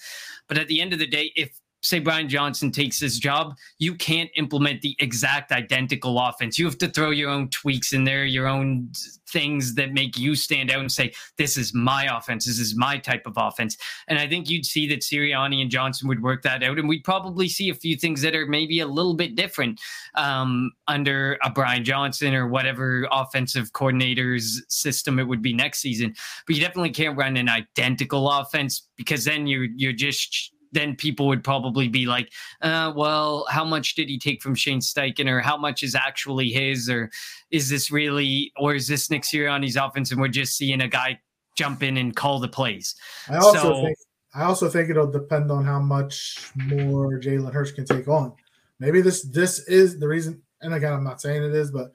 [0.48, 3.96] But at the end of the day, if say Brian Johnson takes this job, you
[3.96, 6.60] can't implement the exact identical offense.
[6.60, 8.92] You have to throw your own tweaks in there, your own
[9.30, 12.46] things that make you stand out and say, this is my offense.
[12.46, 13.78] This is my type of offense.
[14.08, 16.80] And I think you'd see that Sirianni and Johnson would work that out.
[16.80, 19.80] And we'd probably see a few things that are maybe a little bit different
[20.16, 26.16] um, under a Brian Johnson or whatever offensive coordinator's system it would be next season.
[26.46, 31.28] But you definitely can't run an identical offense because then you're you're just then people
[31.28, 35.40] would probably be like, uh, well, how much did he take from Shane Steichen, or
[35.42, 37.10] how much is actually his, or
[37.52, 41.20] is this really, or is this Nick Sirianni's offense, and we're just seeing a guy
[41.58, 42.96] jump in and call the plays?
[43.30, 43.98] I also So- think
[44.36, 48.34] I also think it'll depend on how much more Jalen Hurts can take on.
[48.80, 50.44] Maybe this this is the reason.
[50.62, 51.94] And again, I'm not saying it is, but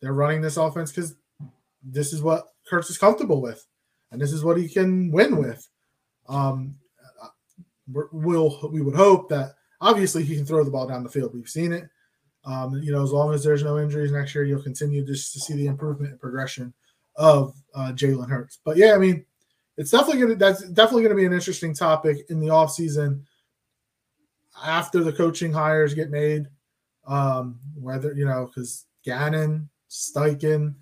[0.00, 1.14] they're running this offense because
[1.82, 3.64] this is what Hurts is comfortable with,
[4.10, 5.68] and this is what he can win with.
[6.28, 6.76] Um,
[7.90, 11.34] we'll we would hope that obviously he can throw the ball down the field.
[11.34, 11.88] We've seen it.
[12.44, 15.40] Um, you know, as long as there's no injuries next year, you'll continue just to
[15.40, 16.74] see the improvement and progression
[17.16, 18.58] of uh, Jalen Hurts.
[18.64, 19.24] But yeah, I mean,
[19.76, 23.22] it's definitely gonna that's definitely gonna be an interesting topic in the offseason
[24.62, 26.46] after the coaching hires get made.
[27.06, 30.74] Um, whether you know, because Gannon, Steichen,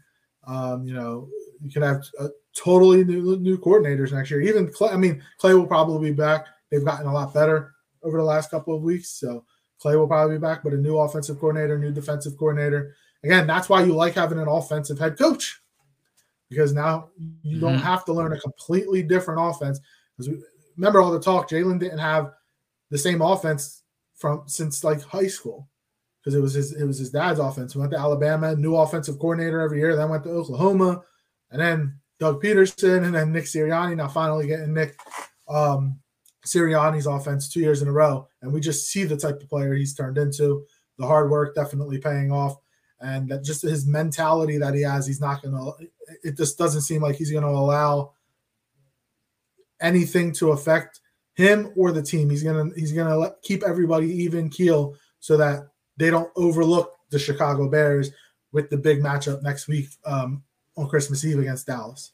[0.47, 1.29] um, you know,
[1.61, 4.41] you can have uh, totally new new coordinators next year.
[4.41, 6.47] Even Clay, I mean, Clay will probably be back.
[6.73, 9.45] They've gotten a lot better over the last couple of weeks, so
[9.79, 10.65] Clay will probably be back.
[10.65, 12.97] But a new offensive coordinator, new defensive coordinator.
[13.23, 15.61] Again, that's why you like having an offensive head coach
[16.49, 17.11] because now
[17.43, 17.83] you don't Mhm.
[17.83, 19.81] have to learn a completely different offense.
[20.17, 20.35] Because
[20.77, 22.33] remember all the talk, Jalen didn't have
[22.91, 23.83] the same offense
[24.17, 25.69] from since like high school
[26.21, 27.75] because it was his it was his dad's offense.
[27.75, 29.95] He went to Alabama, new offensive coordinator every year.
[29.95, 31.03] Then went to Oklahoma,
[31.51, 33.97] and then Doug Pederson, and then Nick Sirianni.
[33.97, 34.99] Now finally getting Nick
[35.49, 35.99] um,
[36.45, 39.75] Sirianni's offense two years in a row, and we just see the type of player
[39.75, 40.67] he's turned into.
[40.99, 42.57] The hard work definitely paying off,
[43.01, 45.07] and that just his mentality that he has.
[45.07, 45.73] He's not going to.
[46.23, 48.13] It just doesn't seem like he's going to allow
[49.81, 51.01] anything to affect
[51.35, 52.31] him or the team.
[52.31, 57.19] He's gonna he's gonna let, keep everybody even keel so that they don't overlook the
[57.19, 58.11] Chicago Bears
[58.53, 60.43] with the big matchup next week um,
[60.77, 62.13] on Christmas Eve against Dallas.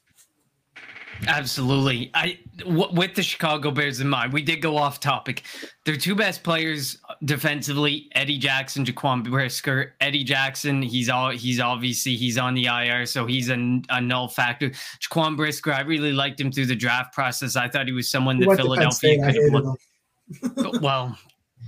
[1.27, 2.11] Absolutely.
[2.13, 5.43] I w- with the Chicago Bears in mind, we did go off topic.
[5.85, 9.95] Their two best players defensively, Eddie Jackson, Jaquan Brisker.
[9.99, 14.27] Eddie Jackson, he's all he's obviously he's on the IR, so he's a, a null
[14.27, 14.69] factor.
[14.99, 17.55] Jaquan Brisker, I really liked him through the draft process.
[17.55, 20.81] I thought he was someone that went to Penn Philadelphia could have looked.
[20.81, 21.17] Well,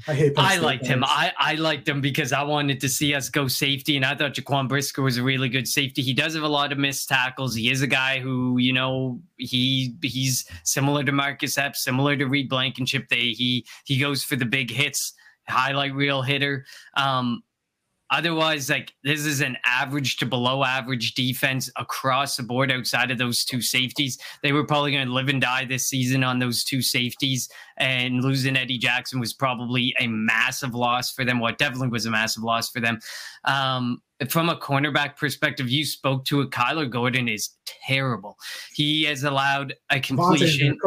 [0.08, 0.34] I hate.
[0.38, 1.04] I liked him.
[1.04, 4.34] I, I liked him because I wanted to see us go safety, and I thought
[4.34, 6.02] Jaquan Brisker was a really good safety.
[6.02, 7.54] He does have a lot of missed tackles.
[7.54, 12.26] He is a guy who, you know, he he's similar to Marcus Epps, similar to
[12.26, 13.10] Reed Blankenship.
[13.10, 15.14] They he he goes for the big hits,
[15.48, 16.66] highlight reel hitter.
[16.96, 17.44] Um,
[18.12, 23.18] otherwise, like this is an average to below average defense across the board outside of
[23.18, 24.20] those two safeties.
[24.44, 28.24] They were probably going to live and die this season on those two safeties, and
[28.24, 31.40] losing Eddie Jackson was probably a massive loss for them.
[31.40, 33.00] Well, definitely was a massive loss for them.
[33.46, 36.52] Um, from a cornerback perspective, you spoke to it.
[36.52, 37.50] Kyler Gordon is
[37.88, 38.38] terrible.
[38.74, 40.78] He has allowed a completion.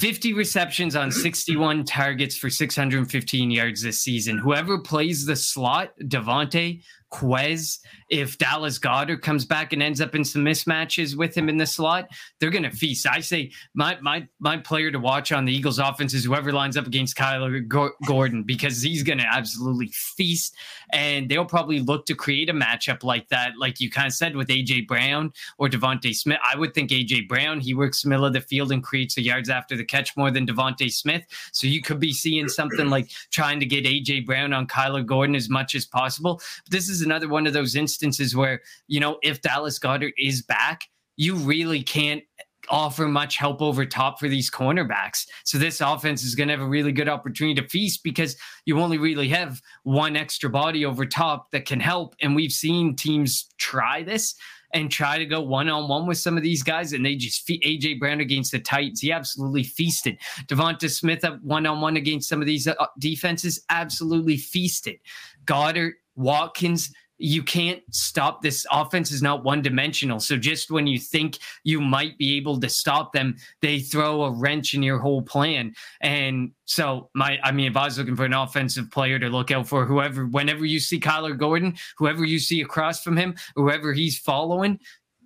[0.00, 0.32] Gonna cook 'em.
[0.32, 4.38] 50 receptions on 61 targets for 615 yards this season.
[4.38, 7.78] Whoever plays the slot, DeVonta, Quez,
[8.10, 11.66] if Dallas Goedert comes back and ends up in some mismatches with him in the
[11.66, 13.06] slot, they're going to feast.
[13.06, 16.76] I say my my my player to watch on the Eagles offense is whoever lines
[16.76, 20.56] up against Kyler Go- Gordon because he's going to absolutely feast
[20.92, 24.36] and they'll probably look to create a matchup like that like you kind of said
[24.36, 26.38] with AJ Brown or DeVonta Smith.
[26.44, 29.48] I would think AJ Brown, he works middle of the field and creates the yards
[29.48, 31.24] after the catch more than DeVonta Smith.
[31.52, 35.36] So you could be seeing something like trying to get AJ Brown on Kyler Gordon
[35.36, 36.40] as much as possible.
[36.64, 40.42] But this is another one of those instances where, you know, if Dallas Goedert is
[40.42, 40.82] back,
[41.16, 42.22] you really can't
[42.70, 45.26] offer much help over top for these cornerbacks.
[45.44, 48.78] So this offense is going to have a really good opportunity to feast because you
[48.80, 52.14] only really have one extra body over top that can help.
[52.20, 54.34] And we've seen teams try this
[54.74, 57.46] and try to go one on one with some of these guys, and they just
[57.48, 59.00] AJ Brown against the Titans.
[59.00, 60.18] He absolutely feasted.
[60.46, 64.98] DeVonta Smith up one on one against some of these uh, defenses, absolutely feasted.
[65.46, 66.92] Goedert, Watkins.
[67.20, 70.20] You can't stop this offense is not one dimensional.
[70.20, 74.30] So just when you think you might be able to stop them, they throw a
[74.30, 75.74] wrench in your whole plan.
[76.00, 79.50] And so my I mean if I was looking for an offensive player to look
[79.50, 83.92] out for, whoever whenever you see Kyler Gordon, whoever you see across from him, whoever
[83.92, 84.78] he's following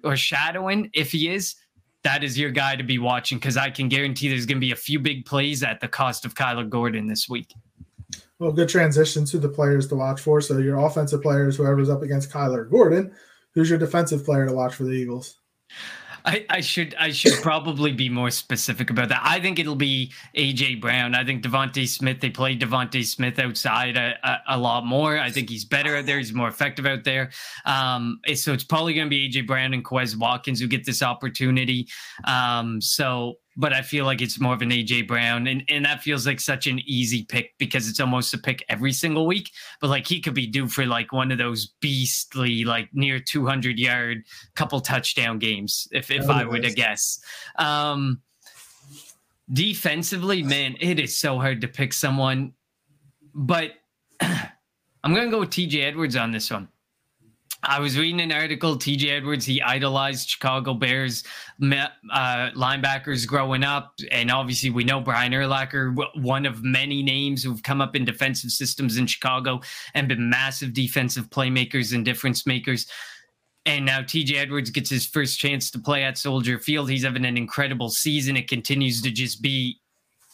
[0.02, 1.56] or shadowing, if he is,
[2.04, 4.72] that is your guy to be watching because I can guarantee there's going to be
[4.72, 7.52] a few big plays at the cost of Kyler Gordon this week.
[8.42, 10.40] Well, good transition to the players to watch for.
[10.40, 13.14] So your offensive players, whoever's up against Kyler Gordon,
[13.54, 15.36] who's your defensive player to watch for the Eagles?
[16.24, 19.20] I, I should I should probably be more specific about that.
[19.22, 21.14] I think it'll be AJ Brown.
[21.14, 22.18] I think DeVonta Smith.
[22.18, 25.20] They play DeVonta Smith outside a, a, a, lot more.
[25.20, 26.18] I think he's better out there.
[26.18, 27.30] He's more effective out there.
[27.64, 31.00] Um, so it's probably going to be AJ Brown and Quez Watkins who get this
[31.00, 31.86] opportunity.
[32.24, 36.02] Um, so but I feel like it's more of an AJ Brown, and and that
[36.02, 39.50] feels like such an easy pick because it's almost a pick every single week.
[39.80, 43.78] But like he could be due for like one of those beastly, like near 200
[43.78, 44.24] yard,
[44.54, 47.20] couple touchdown games if if I were to guess.
[47.56, 48.22] Um,
[49.52, 52.54] defensively, man, it is so hard to pick someone,
[53.34, 53.72] but
[54.20, 56.68] I'm gonna go with TJ Edwards on this one.
[57.64, 58.76] I was reading an article.
[58.76, 61.22] TJ Edwards, he idolized Chicago Bears
[61.62, 61.86] uh,
[62.56, 63.94] linebackers growing up.
[64.10, 68.50] And obviously, we know Brian Urlacher, one of many names who've come up in defensive
[68.50, 69.60] systems in Chicago
[69.94, 72.86] and been massive defensive playmakers and difference makers.
[73.64, 76.90] And now TJ Edwards gets his first chance to play at Soldier Field.
[76.90, 78.36] He's having an incredible season.
[78.36, 79.78] It continues to just be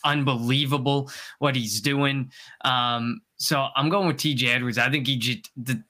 [0.02, 1.10] unbelievable
[1.40, 2.30] what he's doing.
[2.64, 4.78] Um, so I'm going with TJ Edwards.
[4.78, 5.82] I think he just the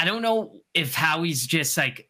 [0.00, 2.08] I don't know if Howie's just like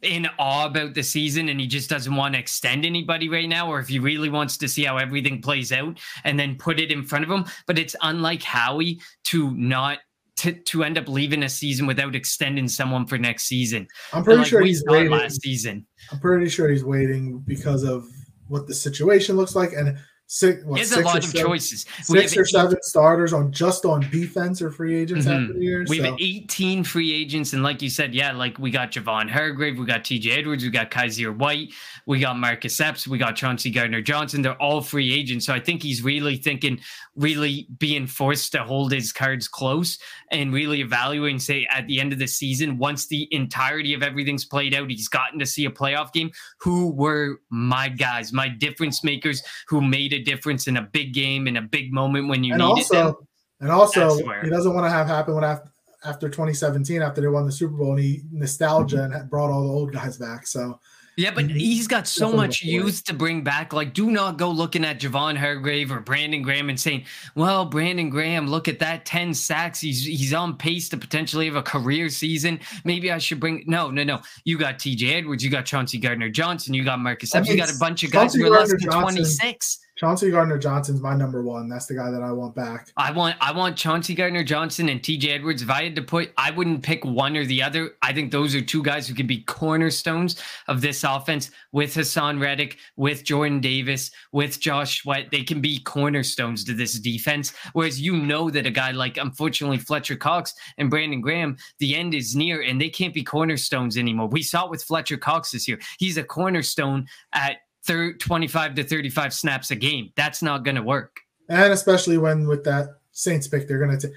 [0.00, 3.68] in awe about the season and he just doesn't want to extend anybody right now,
[3.68, 6.92] or if he really wants to see how everything plays out and then put it
[6.92, 7.44] in front of him.
[7.66, 9.98] But it's unlike Howie to not
[10.36, 13.88] to, to end up leaving a season without extending someone for next season.
[14.12, 15.84] I'm pretty like sure he's waiting last season.
[16.12, 18.06] I'm pretty sure he's waiting because of
[18.46, 21.86] what the situation looks like and six, what, There's a lot of seven, choices.
[22.02, 25.42] Six or seven starters on just on defense or free agents mm-hmm.
[25.42, 25.84] after the year.
[25.88, 26.04] We so.
[26.04, 29.86] have 18 free agents, and like you said, yeah, like we got Javon Hargrave, we
[29.86, 31.72] got TJ Edwards, we got Kyzir White,
[32.06, 34.42] we got Marcus Epps, we got Chauncey Gardner Johnson.
[34.42, 36.80] They're all free agents, so I think he's really thinking,
[37.14, 39.98] really being forced to hold his cards close
[40.30, 41.38] and really evaluating.
[41.38, 45.08] Say at the end of the season, once the entirety of everything's played out, he's
[45.08, 46.30] gotten to see a playoff game.
[46.58, 51.46] Who were my guys, my difference makers, who made a difference in a big game
[51.46, 53.14] in a big moment when you and also, them.
[53.60, 55.70] And also, he doesn't want to have happen when after
[56.04, 59.12] after 2017 after they won the Super Bowl and he nostalgia mm-hmm.
[59.12, 60.46] and brought all the old guys back.
[60.46, 60.78] So
[61.16, 61.56] yeah, but mm-hmm.
[61.56, 63.72] he's got so much youth to bring back.
[63.72, 68.10] Like, do not go looking at Javon Hargrave or Brandon Graham and saying, "Well, Brandon
[68.10, 69.80] Graham, look at that ten sacks.
[69.80, 72.60] He's he's on pace to potentially have a career season.
[72.84, 74.20] Maybe I should bring." No, no, no.
[74.44, 75.14] You got T.J.
[75.14, 78.10] Edwards, you got Chauncey Gardner Johnson, you got Marcus Epps, you got a bunch of
[78.10, 79.78] guys who are less than twenty six.
[79.96, 81.70] Chauncey Gardner Johnson's my number one.
[81.70, 82.92] That's the guy that I want back.
[82.98, 85.62] I want I want Chauncey Gardner Johnson and TJ Edwards.
[85.62, 87.92] If I had to put, I wouldn't pick one or the other.
[88.02, 92.38] I think those are two guys who could be cornerstones of this offense with Haason
[92.38, 95.30] Reddick, with Jordan Davis, with Josh Sweat.
[95.30, 97.54] They can be cornerstones to this defense.
[97.72, 102.12] Whereas you know that a guy like unfortunately Fletcher Cox and Brandon Graham, the end
[102.12, 104.28] is near and they can't be cornerstones anymore.
[104.28, 105.80] We saw it with Fletcher Cox this year.
[105.98, 110.12] He's a cornerstone at 25 to 35 snaps a game.
[110.16, 111.20] That's not going to work.
[111.48, 114.12] And especially when with that Saints pick, they're going to.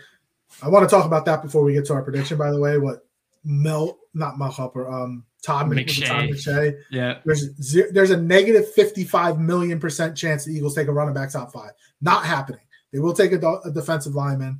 [0.61, 2.37] I want to talk about that before we get to our prediction.
[2.37, 3.05] By the way, what
[3.43, 6.07] Mel, not Mel Hopper, um, Todd McShay.
[6.07, 6.73] Todd McShay.
[6.91, 11.31] Yeah, there's there's a negative 55 million percent chance the Eagles take a running back
[11.31, 11.71] top five.
[12.01, 12.61] Not happening.
[12.91, 14.59] They will take a, a defensive lineman,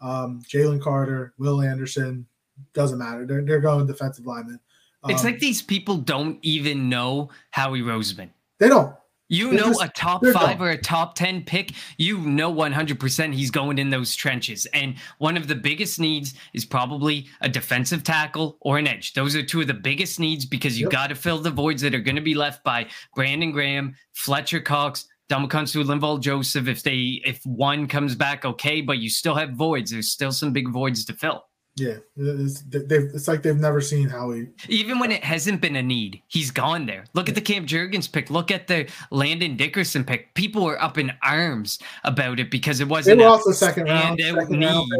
[0.00, 2.26] um, Jalen Carter, Will Anderson.
[2.74, 3.26] Doesn't matter.
[3.26, 4.60] They're, they're going defensive lineman.
[5.02, 8.30] Um, it's like these people don't even know Howie Roseman.
[8.62, 8.94] They don't.
[9.28, 13.34] You they're know just, a top five or a top 10 pick, you know 100%
[13.34, 14.66] he's going in those trenches.
[14.66, 19.14] And one of the biggest needs is probably a defensive tackle or an edge.
[19.14, 20.92] Those are two of the biggest needs because you yep.
[20.92, 22.86] got to fill the voids that are going to be left by
[23.16, 26.68] Brandon Graham, Fletcher Cox, Ndamukong Linval Joseph.
[26.68, 29.90] If they if one comes back, okay, but you still have voids.
[29.90, 31.42] There's still some big voids to fill.
[31.76, 34.50] Yeah, it's, it's like they've never seen Howie.
[34.68, 37.06] Even when it hasn't been a need, he's gone there.
[37.14, 38.28] Look at the Cam Jurgens pick.
[38.28, 40.34] Look at the Landon Dickerson pick.
[40.34, 43.18] People were up in arms about it because it wasn't.
[43.18, 44.20] They were also second round.
[44.20, 44.90] Second round.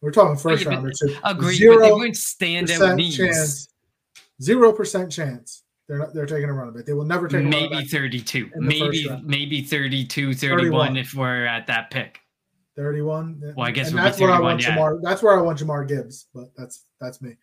[0.00, 0.92] We're talking first yeah, round.
[1.00, 1.16] Too.
[1.22, 3.16] Agree, Zero but they weren't standout needs.
[3.16, 3.68] Chance,
[4.42, 5.62] Zero percent chance.
[5.88, 6.84] They're not, they're taking a run back.
[6.84, 7.50] They will never take a run.
[7.50, 8.50] maybe 32.
[8.56, 10.96] Maybe maybe 32, 31 31.
[10.96, 12.20] if we're at that pick.
[12.78, 13.54] 31.
[13.56, 14.76] Well, I guess and that's where I want yeah.
[14.76, 15.00] Jahmyr.
[15.02, 17.36] That's where I want Jahmyr Gibbs, but that's that's me.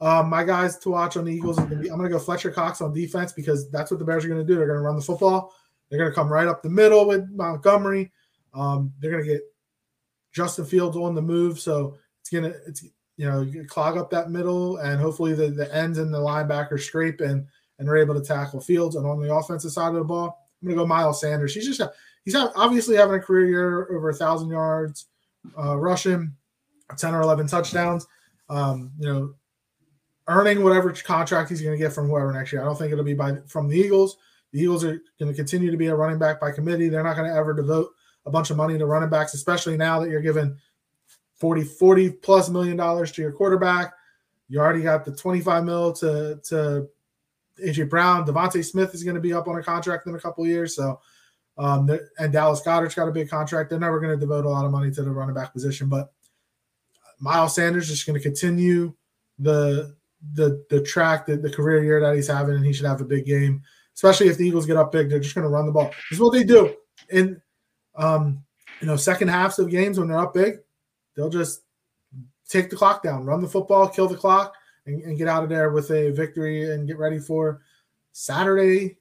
[0.00, 1.88] Um, my guys to watch on the Eagles are gonna be.
[1.90, 4.56] I'm gonna go Fletcher Cox on defense because that's what the Bears are gonna do.
[4.56, 5.54] They're gonna run the football.
[5.88, 8.12] They're gonna come right up the middle with Montgomery.
[8.52, 9.42] Um, they're gonna get
[10.32, 12.84] Justin Fields on the move, so it's gonna it's
[13.16, 17.20] you know clog up that middle, and hopefully the, the ends and the linebacker scrape
[17.20, 17.46] and
[17.78, 18.96] and are able to tackle Fields.
[18.96, 21.54] And on the offensive side of the ball, I'm going to go Miles Sanders.
[21.54, 21.80] He's just
[22.24, 25.06] he's obviously having a career year over a thousand yards
[25.58, 26.34] uh, rushing,
[26.96, 28.06] 10 or 11 touchdowns.
[28.48, 29.34] Um, you know,
[30.28, 32.62] earning whatever contract he's going to get from whoever next year.
[32.62, 34.16] I don't think it'll be by from the Eagles.
[34.52, 36.88] The Eagles are going to continue to be a running back by committee.
[36.88, 37.90] They're not going to ever devote
[38.26, 40.56] a bunch of money to running backs, especially now that you're giving
[41.36, 43.94] 40, 40 plus million dollars to your quarterback.
[44.48, 46.88] You already got the 25 mil to to
[47.64, 48.26] AJ Brown.
[48.26, 50.76] DeVonta Smith is going to be up on a contract in a couple years.
[50.76, 51.00] So
[51.62, 51.88] um,
[52.18, 53.70] and Dallas Goedert's got a big contract.
[53.70, 56.12] They're never going to devote a lot of money to the running back position, but
[57.20, 58.92] Miles Sanders is going to continue
[59.38, 59.94] the
[60.34, 63.04] the the track, the, the career year that he's having, and he should have a
[63.04, 63.62] big game.
[63.94, 65.92] Especially if the Eagles get up big, they're just going to run the ball.
[66.10, 66.74] This is what they do
[67.10, 67.40] in
[67.94, 68.42] um,
[68.80, 70.56] you know second halves of games when they're up big.
[71.14, 71.62] They'll just
[72.48, 74.54] take the clock down, run the football, kill the clock,
[74.86, 77.60] and, and get out of there with a victory and get ready for
[78.10, 78.98] Saturday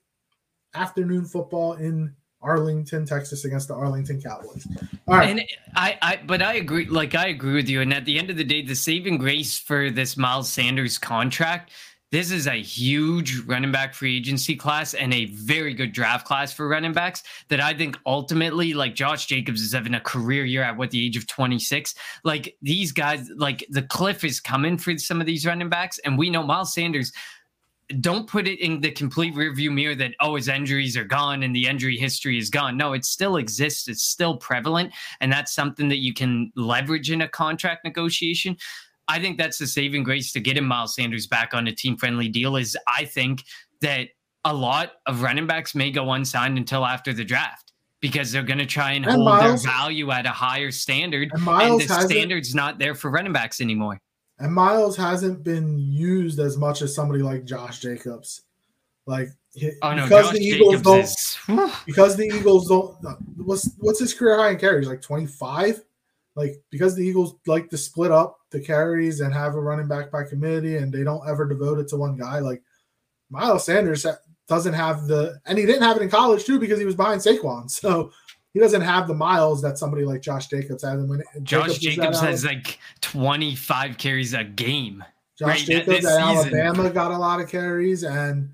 [0.75, 4.67] afternoon football in Arlington, Texas against the Arlington Cowboys.
[5.07, 5.29] All right.
[5.29, 5.43] And
[5.75, 6.85] I, I, but I agree.
[6.85, 7.81] Like I agree with you.
[7.81, 11.71] And at the end of the day, the saving grace for this Miles Sanders contract,
[12.11, 16.51] this is a huge running back free agency class and a very good draft class
[16.51, 20.61] for running backs that I think ultimately, like Josh Jacobs is having a career year
[20.61, 21.95] at what the age of 26.
[22.25, 25.99] Like these guys, like the cliff is coming for some of these running backs.
[25.99, 27.13] And we know Miles Sanders
[27.99, 31.55] don't put it in the complete rearview mirror that oh his injuries are gone and
[31.55, 32.77] the injury history is gone.
[32.77, 33.87] No it still exists.
[33.87, 34.93] It's still prevalent.
[35.19, 38.55] And that's something that you can leverage in a contract negotiation.
[39.07, 42.29] I think that's the saving grace to getting miles sanders back on a team friendly
[42.29, 43.43] deal is i think
[43.81, 44.07] that
[44.45, 48.57] a lot of running backs may go unsigned until after the draft because they're going
[48.57, 52.07] to try and, and hold miles, their value at a higher standard and, and the
[52.07, 53.99] standard's not there for running backs anymore
[54.41, 58.41] and Miles hasn't been used as much as somebody like Josh Jacobs.
[59.05, 59.29] Like
[59.83, 61.75] oh, no, because Josh the Eagles Jacobs don't is...
[61.85, 62.95] because the Eagles don't
[63.37, 64.87] what's what's his career high in carries?
[64.87, 65.83] Like 25?
[66.35, 70.09] Like because the Eagles like to split up the carries and have a running back
[70.09, 72.39] by committee and they don't ever devote it to one guy.
[72.39, 72.63] Like
[73.29, 74.07] Miles Sanders
[74.47, 77.21] doesn't have the and he didn't have it in college too because he was behind
[77.21, 77.69] Saquon.
[77.71, 78.11] So
[78.53, 80.93] he doesn't have the miles that somebody like Josh Jacobs has.
[80.93, 85.03] And when Josh Jacobs, Jacobs has like 25 carries a game.
[85.37, 88.49] Josh right, Jacobs at Alabama got a lot of carries, and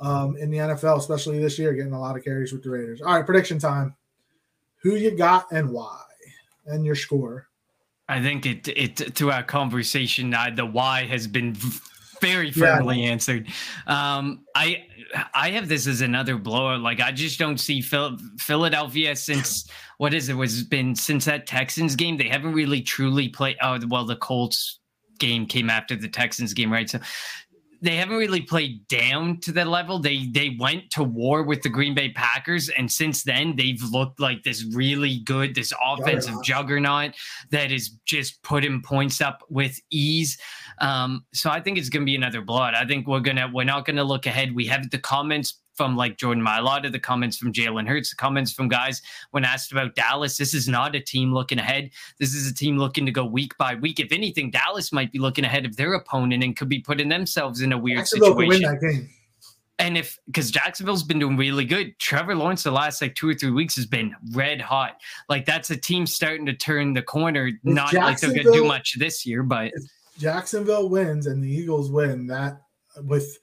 [0.00, 3.02] um, in the NFL, especially this year, getting a lot of carries with the Raiders.
[3.02, 3.94] All right, prediction time.
[4.82, 6.00] Who you got and why,
[6.66, 7.48] and your score.
[8.08, 11.56] I think it it throughout our conversation, uh, the why has been
[12.22, 13.10] very firmly yeah.
[13.10, 13.48] answered.
[13.86, 14.84] Um, I
[15.34, 16.80] I have this as another blowout.
[16.80, 19.68] Like I just don't see Phil, Philadelphia since
[19.98, 22.16] what is it was been since that Texans game.
[22.16, 23.56] They haven't really truly played.
[23.60, 24.80] Oh well, the Colts
[25.18, 26.88] game came after the Texans game, right?
[26.88, 26.98] So
[27.82, 29.98] they haven't really played down to that level.
[29.98, 34.20] They they went to war with the Green Bay Packers, and since then they've looked
[34.20, 37.14] like this really good, this offensive juggernaut, juggernaut
[37.50, 40.38] that is just putting points up with ease.
[40.82, 42.74] Um, so I think it's going to be another blowout.
[42.74, 44.54] I think we're gonna we're not going to look ahead.
[44.54, 48.52] We have the comments from like Jordan Mailata, the comments from Jalen Hurts, the comments
[48.52, 50.36] from guys when asked about Dallas.
[50.36, 51.90] This is not a team looking ahead.
[52.18, 54.00] This is a team looking to go week by week.
[54.00, 57.60] If anything, Dallas might be looking ahead of their opponent and could be putting themselves
[57.60, 59.08] in a weird situation.
[59.78, 63.34] And if because Jacksonville's been doing really good, Trevor Lawrence the last like two or
[63.34, 65.00] three weeks has been red hot.
[65.28, 67.46] Like that's a team starting to turn the corner.
[67.46, 69.72] If not like they're gonna do much this year, but
[70.18, 72.62] Jacksonville wins and the Eagles win that
[73.04, 73.38] with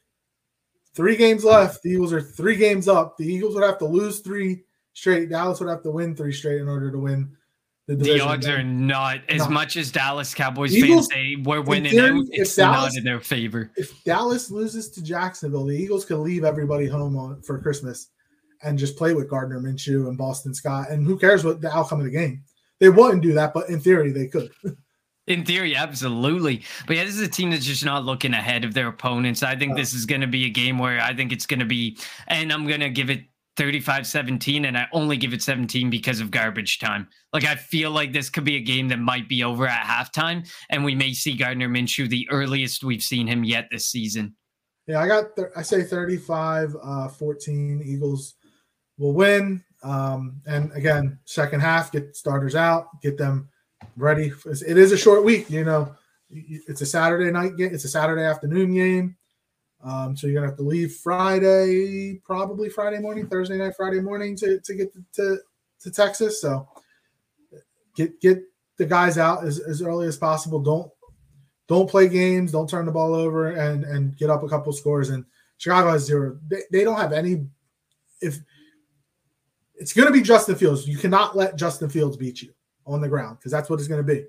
[0.94, 1.82] three games left.
[1.84, 3.18] The Eagles are three games up.
[3.18, 4.64] The Eagles would have to lose three
[4.94, 5.30] straight.
[5.30, 7.36] Dallas would have to win three straight in order to win
[7.88, 8.18] the division.
[8.18, 9.50] The odds are not as no.
[9.50, 12.26] much as Dallas Cowboys Eagles, fans say we're winning theory, out.
[12.32, 13.72] It's Dallas, not in their favor.
[13.76, 18.10] If Dallas loses to Jacksonville, the Eagles could leave everybody home on, for Christmas
[18.64, 20.90] and just play with Gardner Minshew and Boston Scott.
[20.90, 22.44] And who cares what the outcome of the game?
[22.80, 24.52] They wouldn't do that, but in theory, they could.
[25.30, 26.64] In theory, absolutely.
[26.88, 29.44] But yeah, this is a team that's just not looking ahead of their opponents.
[29.44, 31.68] I think this is going to be a game where I think it's going to
[31.68, 33.26] be, and I'm going to give it
[33.56, 37.08] 35 17, and I only give it 17 because of garbage time.
[37.32, 40.50] Like, I feel like this could be a game that might be over at halftime,
[40.72, 44.36] and we may see Gardner Minshew the earliest we've seen him yet this season.
[44.88, 47.84] Yeah, I got, th- I say 35 uh, 14.
[47.86, 48.34] Eagles
[48.98, 49.64] will win.
[49.84, 53.50] Um, and again, second half, get starters out, get them
[54.00, 54.32] ready.
[54.46, 55.96] It is a short week, you know.
[56.32, 57.74] It's a Saturday night game.
[57.74, 59.16] It's a Saturday afternoon game.
[59.84, 64.36] Um, so you're gonna have to leave Friday, probably Friday morning, Thursday night, Friday morning
[64.38, 65.38] to, to get to, to,
[65.82, 66.42] to Texas.
[66.42, 66.68] So
[67.96, 68.44] get get
[68.78, 70.60] the guys out as, as early as possible.
[70.60, 70.92] Don't
[71.68, 72.52] don't play games.
[72.52, 75.26] Don't turn the ball over and and get up a couple scores and
[75.58, 76.38] Chicago has zero.
[76.48, 77.46] They, they don't have any.
[78.22, 78.40] If
[79.76, 82.54] it's to be Justin Fields, you cannot let Justin Fields beat you
[82.94, 84.26] on the ground because that's what it's going to be.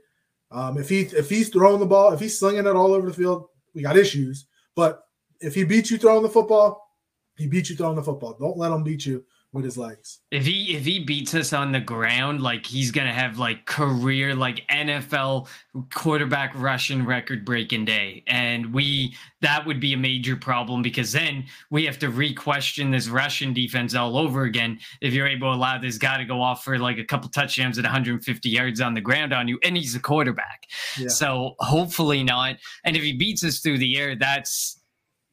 [0.51, 3.15] Um, if he if he's throwing the ball, if he's slinging it all over the
[3.15, 4.47] field, we got issues.
[4.75, 5.05] But
[5.41, 6.89] if he beats you throwing the football,
[7.37, 8.37] he beats you throwing the football.
[8.39, 10.21] Don't let him beat you with his legs.
[10.31, 14.35] If he if he beats us on the ground, like he's gonna have like career
[14.35, 15.49] like NFL
[15.93, 21.45] quarterback rushing record breaking day, and we that would be a major problem because then
[21.71, 24.79] we have to re-question this Russian defense all over again.
[25.01, 27.79] If you're able to allow this guy to go off for like a couple touchdowns
[27.79, 31.09] at 150 yards on the ground on you, and he's a quarterback, Yeah.
[31.09, 32.57] so hopefully not.
[32.85, 34.81] And if he beats us through the air, that's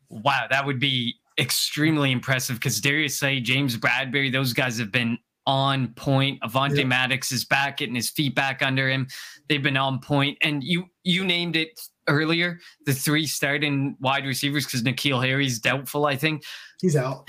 [0.09, 5.18] wow, that would be extremely impressive because Darius Slay, James Bradberry, those guys have been
[5.46, 6.40] on point.
[6.42, 6.84] Avonte Yeah.
[6.84, 9.08] Maddox is back, getting his feet back under him.
[9.48, 10.38] They've been on point.
[10.42, 16.06] And you you named it earlier, the three starting wide receivers, because N'Keal Harry's doubtful,
[16.06, 16.44] I think.
[16.82, 17.28] He's out.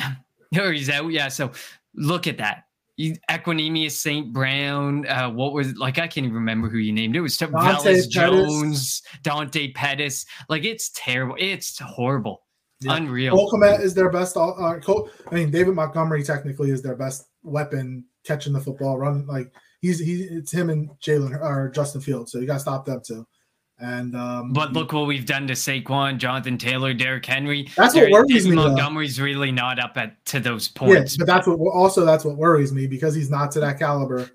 [0.59, 1.09] Or he's out.
[1.09, 1.29] Yeah.
[1.29, 1.53] So
[1.95, 2.65] look at that.
[2.97, 4.33] You, Equanimeous St.
[4.33, 5.07] Brown.
[5.07, 5.99] Uh, what was like?
[5.99, 7.15] I can't even remember who you named.
[7.15, 8.09] It was Dante.
[8.09, 10.27] Jones, Dante Pettis.
[10.49, 11.37] Like it's terrible.
[11.39, 12.43] It's horrible.
[12.81, 12.97] Yeah.
[12.97, 13.35] Unreal.
[13.35, 14.37] Cole Kmet is their best.
[14.37, 19.27] Uh, Cole, I mean, David Montgomery technically is their best weapon catching the football, run
[19.27, 20.23] like he's he.
[20.23, 22.31] It's him and Jalen or Justin Fields.
[22.31, 23.27] So you got to stop them too.
[23.81, 27.69] And um, But look what we've done to Saquon, Jonathan Taylor, Derrick Henry.
[27.77, 28.69] That's what worries David me, though.
[28.69, 31.17] Montgomery's really not up at to those yeah, points.
[31.17, 34.31] but that's what also that's what worries me because he's not to that caliber.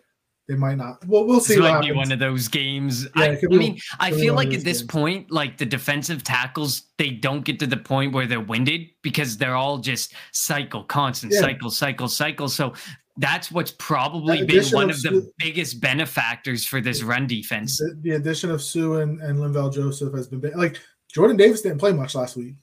[0.53, 1.03] They might not.
[1.07, 1.97] Well, we'll see This might be happens.
[1.97, 3.05] one of those games.
[3.15, 4.91] Yeah, I, I be- mean, I feel like at this games.
[4.91, 9.35] point, like the defensive tackles, they don't get to the point where they're winded because
[9.37, 11.39] they're all just cycle, constant Yeah.
[11.41, 12.47] cycle, cycle, cycle.
[12.49, 12.73] So
[13.17, 17.25] that's what's probably That been one of of the Suh- biggest benefactors for this run
[17.25, 17.77] defense.
[17.79, 20.79] the, the addition of Suh and, and Linval Joseph has been like
[21.11, 22.55] Jordan Davis didn't play much last week,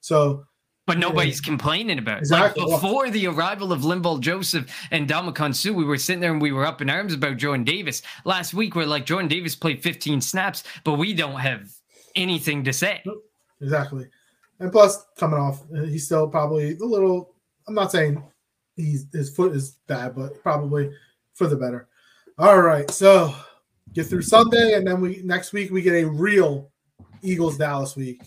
[0.00, 0.44] so
[0.86, 2.20] But nobody's complaining about it.
[2.20, 2.62] Exactly.
[2.62, 6.42] Like before the arrival of Linval Joseph and Ndamukong Suh, we were sitting there and
[6.42, 8.02] we were up in arms about Jordan Davis.
[8.26, 11.72] Last week, we're like, Jordan Davis played 15 snaps, but we don't have
[12.14, 13.02] anything to say.
[13.62, 14.08] exactly.
[14.60, 17.34] And plus, coming off, he's still probably a little.
[17.66, 18.22] I'm not saying
[18.76, 20.90] he's his foot is bad, but probably
[21.34, 21.88] for the better.
[22.38, 23.34] All right, so
[23.92, 26.70] get through Sunday, and then we next week we get a real
[27.22, 28.22] Eagles Dallas week.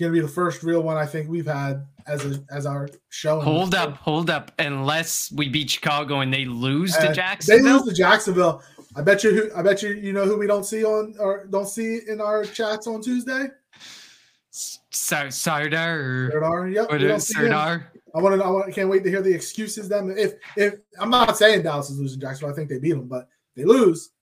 [0.00, 2.88] It's gonna be the first real one I think we've had as a as our
[3.10, 3.38] show.
[3.38, 4.50] Hold up, hold up.
[4.58, 7.72] Unless we beat Chicago and they lose to And They Jacksonville.
[7.74, 8.62] lose to Jacksonville.
[8.96, 9.30] I bet you.
[9.34, 9.90] Who, I bet you.
[9.90, 13.48] You know who we don't see on or don't see in our chats on Tuesday.
[14.50, 16.30] Sar- Sardar.
[16.32, 16.70] Sardar.
[16.70, 16.86] Yep.
[16.88, 17.50] Or we the don't see him.
[17.50, 17.92] Sardar.
[18.14, 18.42] I want to.
[18.42, 19.86] I I can't wait to hear the excuses.
[19.90, 20.14] Them.
[20.16, 23.28] If if I'm not saying Dallas is losing Jacksonville, I think they beat them, but
[23.54, 24.12] they lose.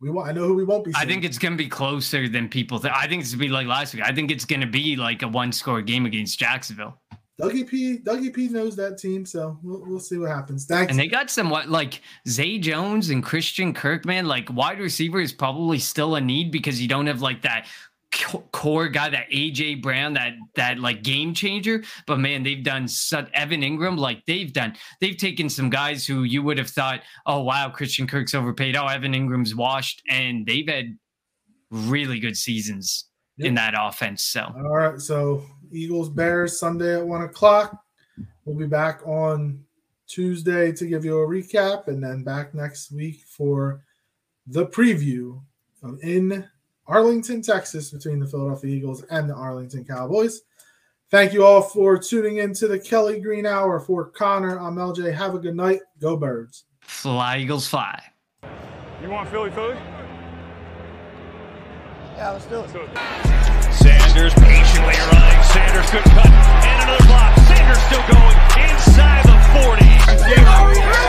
[0.00, 0.28] We want.
[0.28, 0.92] I know who we won't be.
[0.94, 2.94] I think it's going to be closer than people think.
[2.94, 4.02] I think it's going to be like last week.
[4.04, 6.98] I think it's going to be like a one score game against Jacksonville.
[7.40, 7.98] Dougie P.
[7.98, 8.48] Dougie P.
[8.48, 10.66] knows that team, so we'll, we'll see what happens.
[10.66, 10.90] Thanks.
[10.90, 15.32] And they got some what like Zay Jones and Christian Kirkman, like wide receiver is
[15.32, 17.66] probably still a need because you don't have like that
[18.52, 21.82] core guy, that AJ Brown, that that like game changer.
[22.06, 26.24] But man, they've done such Evan Engram, like they've done, they've taken some guys who
[26.24, 28.76] you would have thought, oh wow, Christian Kirk's overpaid.
[28.76, 30.96] Oh, Evan Engram's washed, and they've had
[31.70, 33.06] really good seasons
[33.38, 34.22] in that offense.
[34.24, 37.82] So All right, so Eagles Bears Sunday at one o'clock.
[38.44, 39.64] We'll be back on
[40.06, 43.84] Tuesday to give you a recap, and then back next week for
[44.46, 45.40] the preview
[45.82, 46.48] of in
[46.90, 50.42] Arlington, Texas, between the Philadelphia Eagles and the Arlington Cowboys.
[51.08, 53.78] Thank you all for tuning in to the Kelly Green Hour.
[53.78, 55.14] For Connor, I'm LJ.
[55.14, 55.80] Have a good night.
[56.00, 56.64] Go Birds.
[56.80, 58.02] Fly, Eagles, fly.
[59.00, 59.76] You want Philly, Philly?
[62.16, 62.70] Yeah, let's do it.
[63.72, 65.42] Sanders patiently running.
[65.44, 66.26] Sanders, good cut.
[66.26, 67.36] And another block.
[67.46, 68.36] Sanders still going
[68.68, 70.99] inside the 40.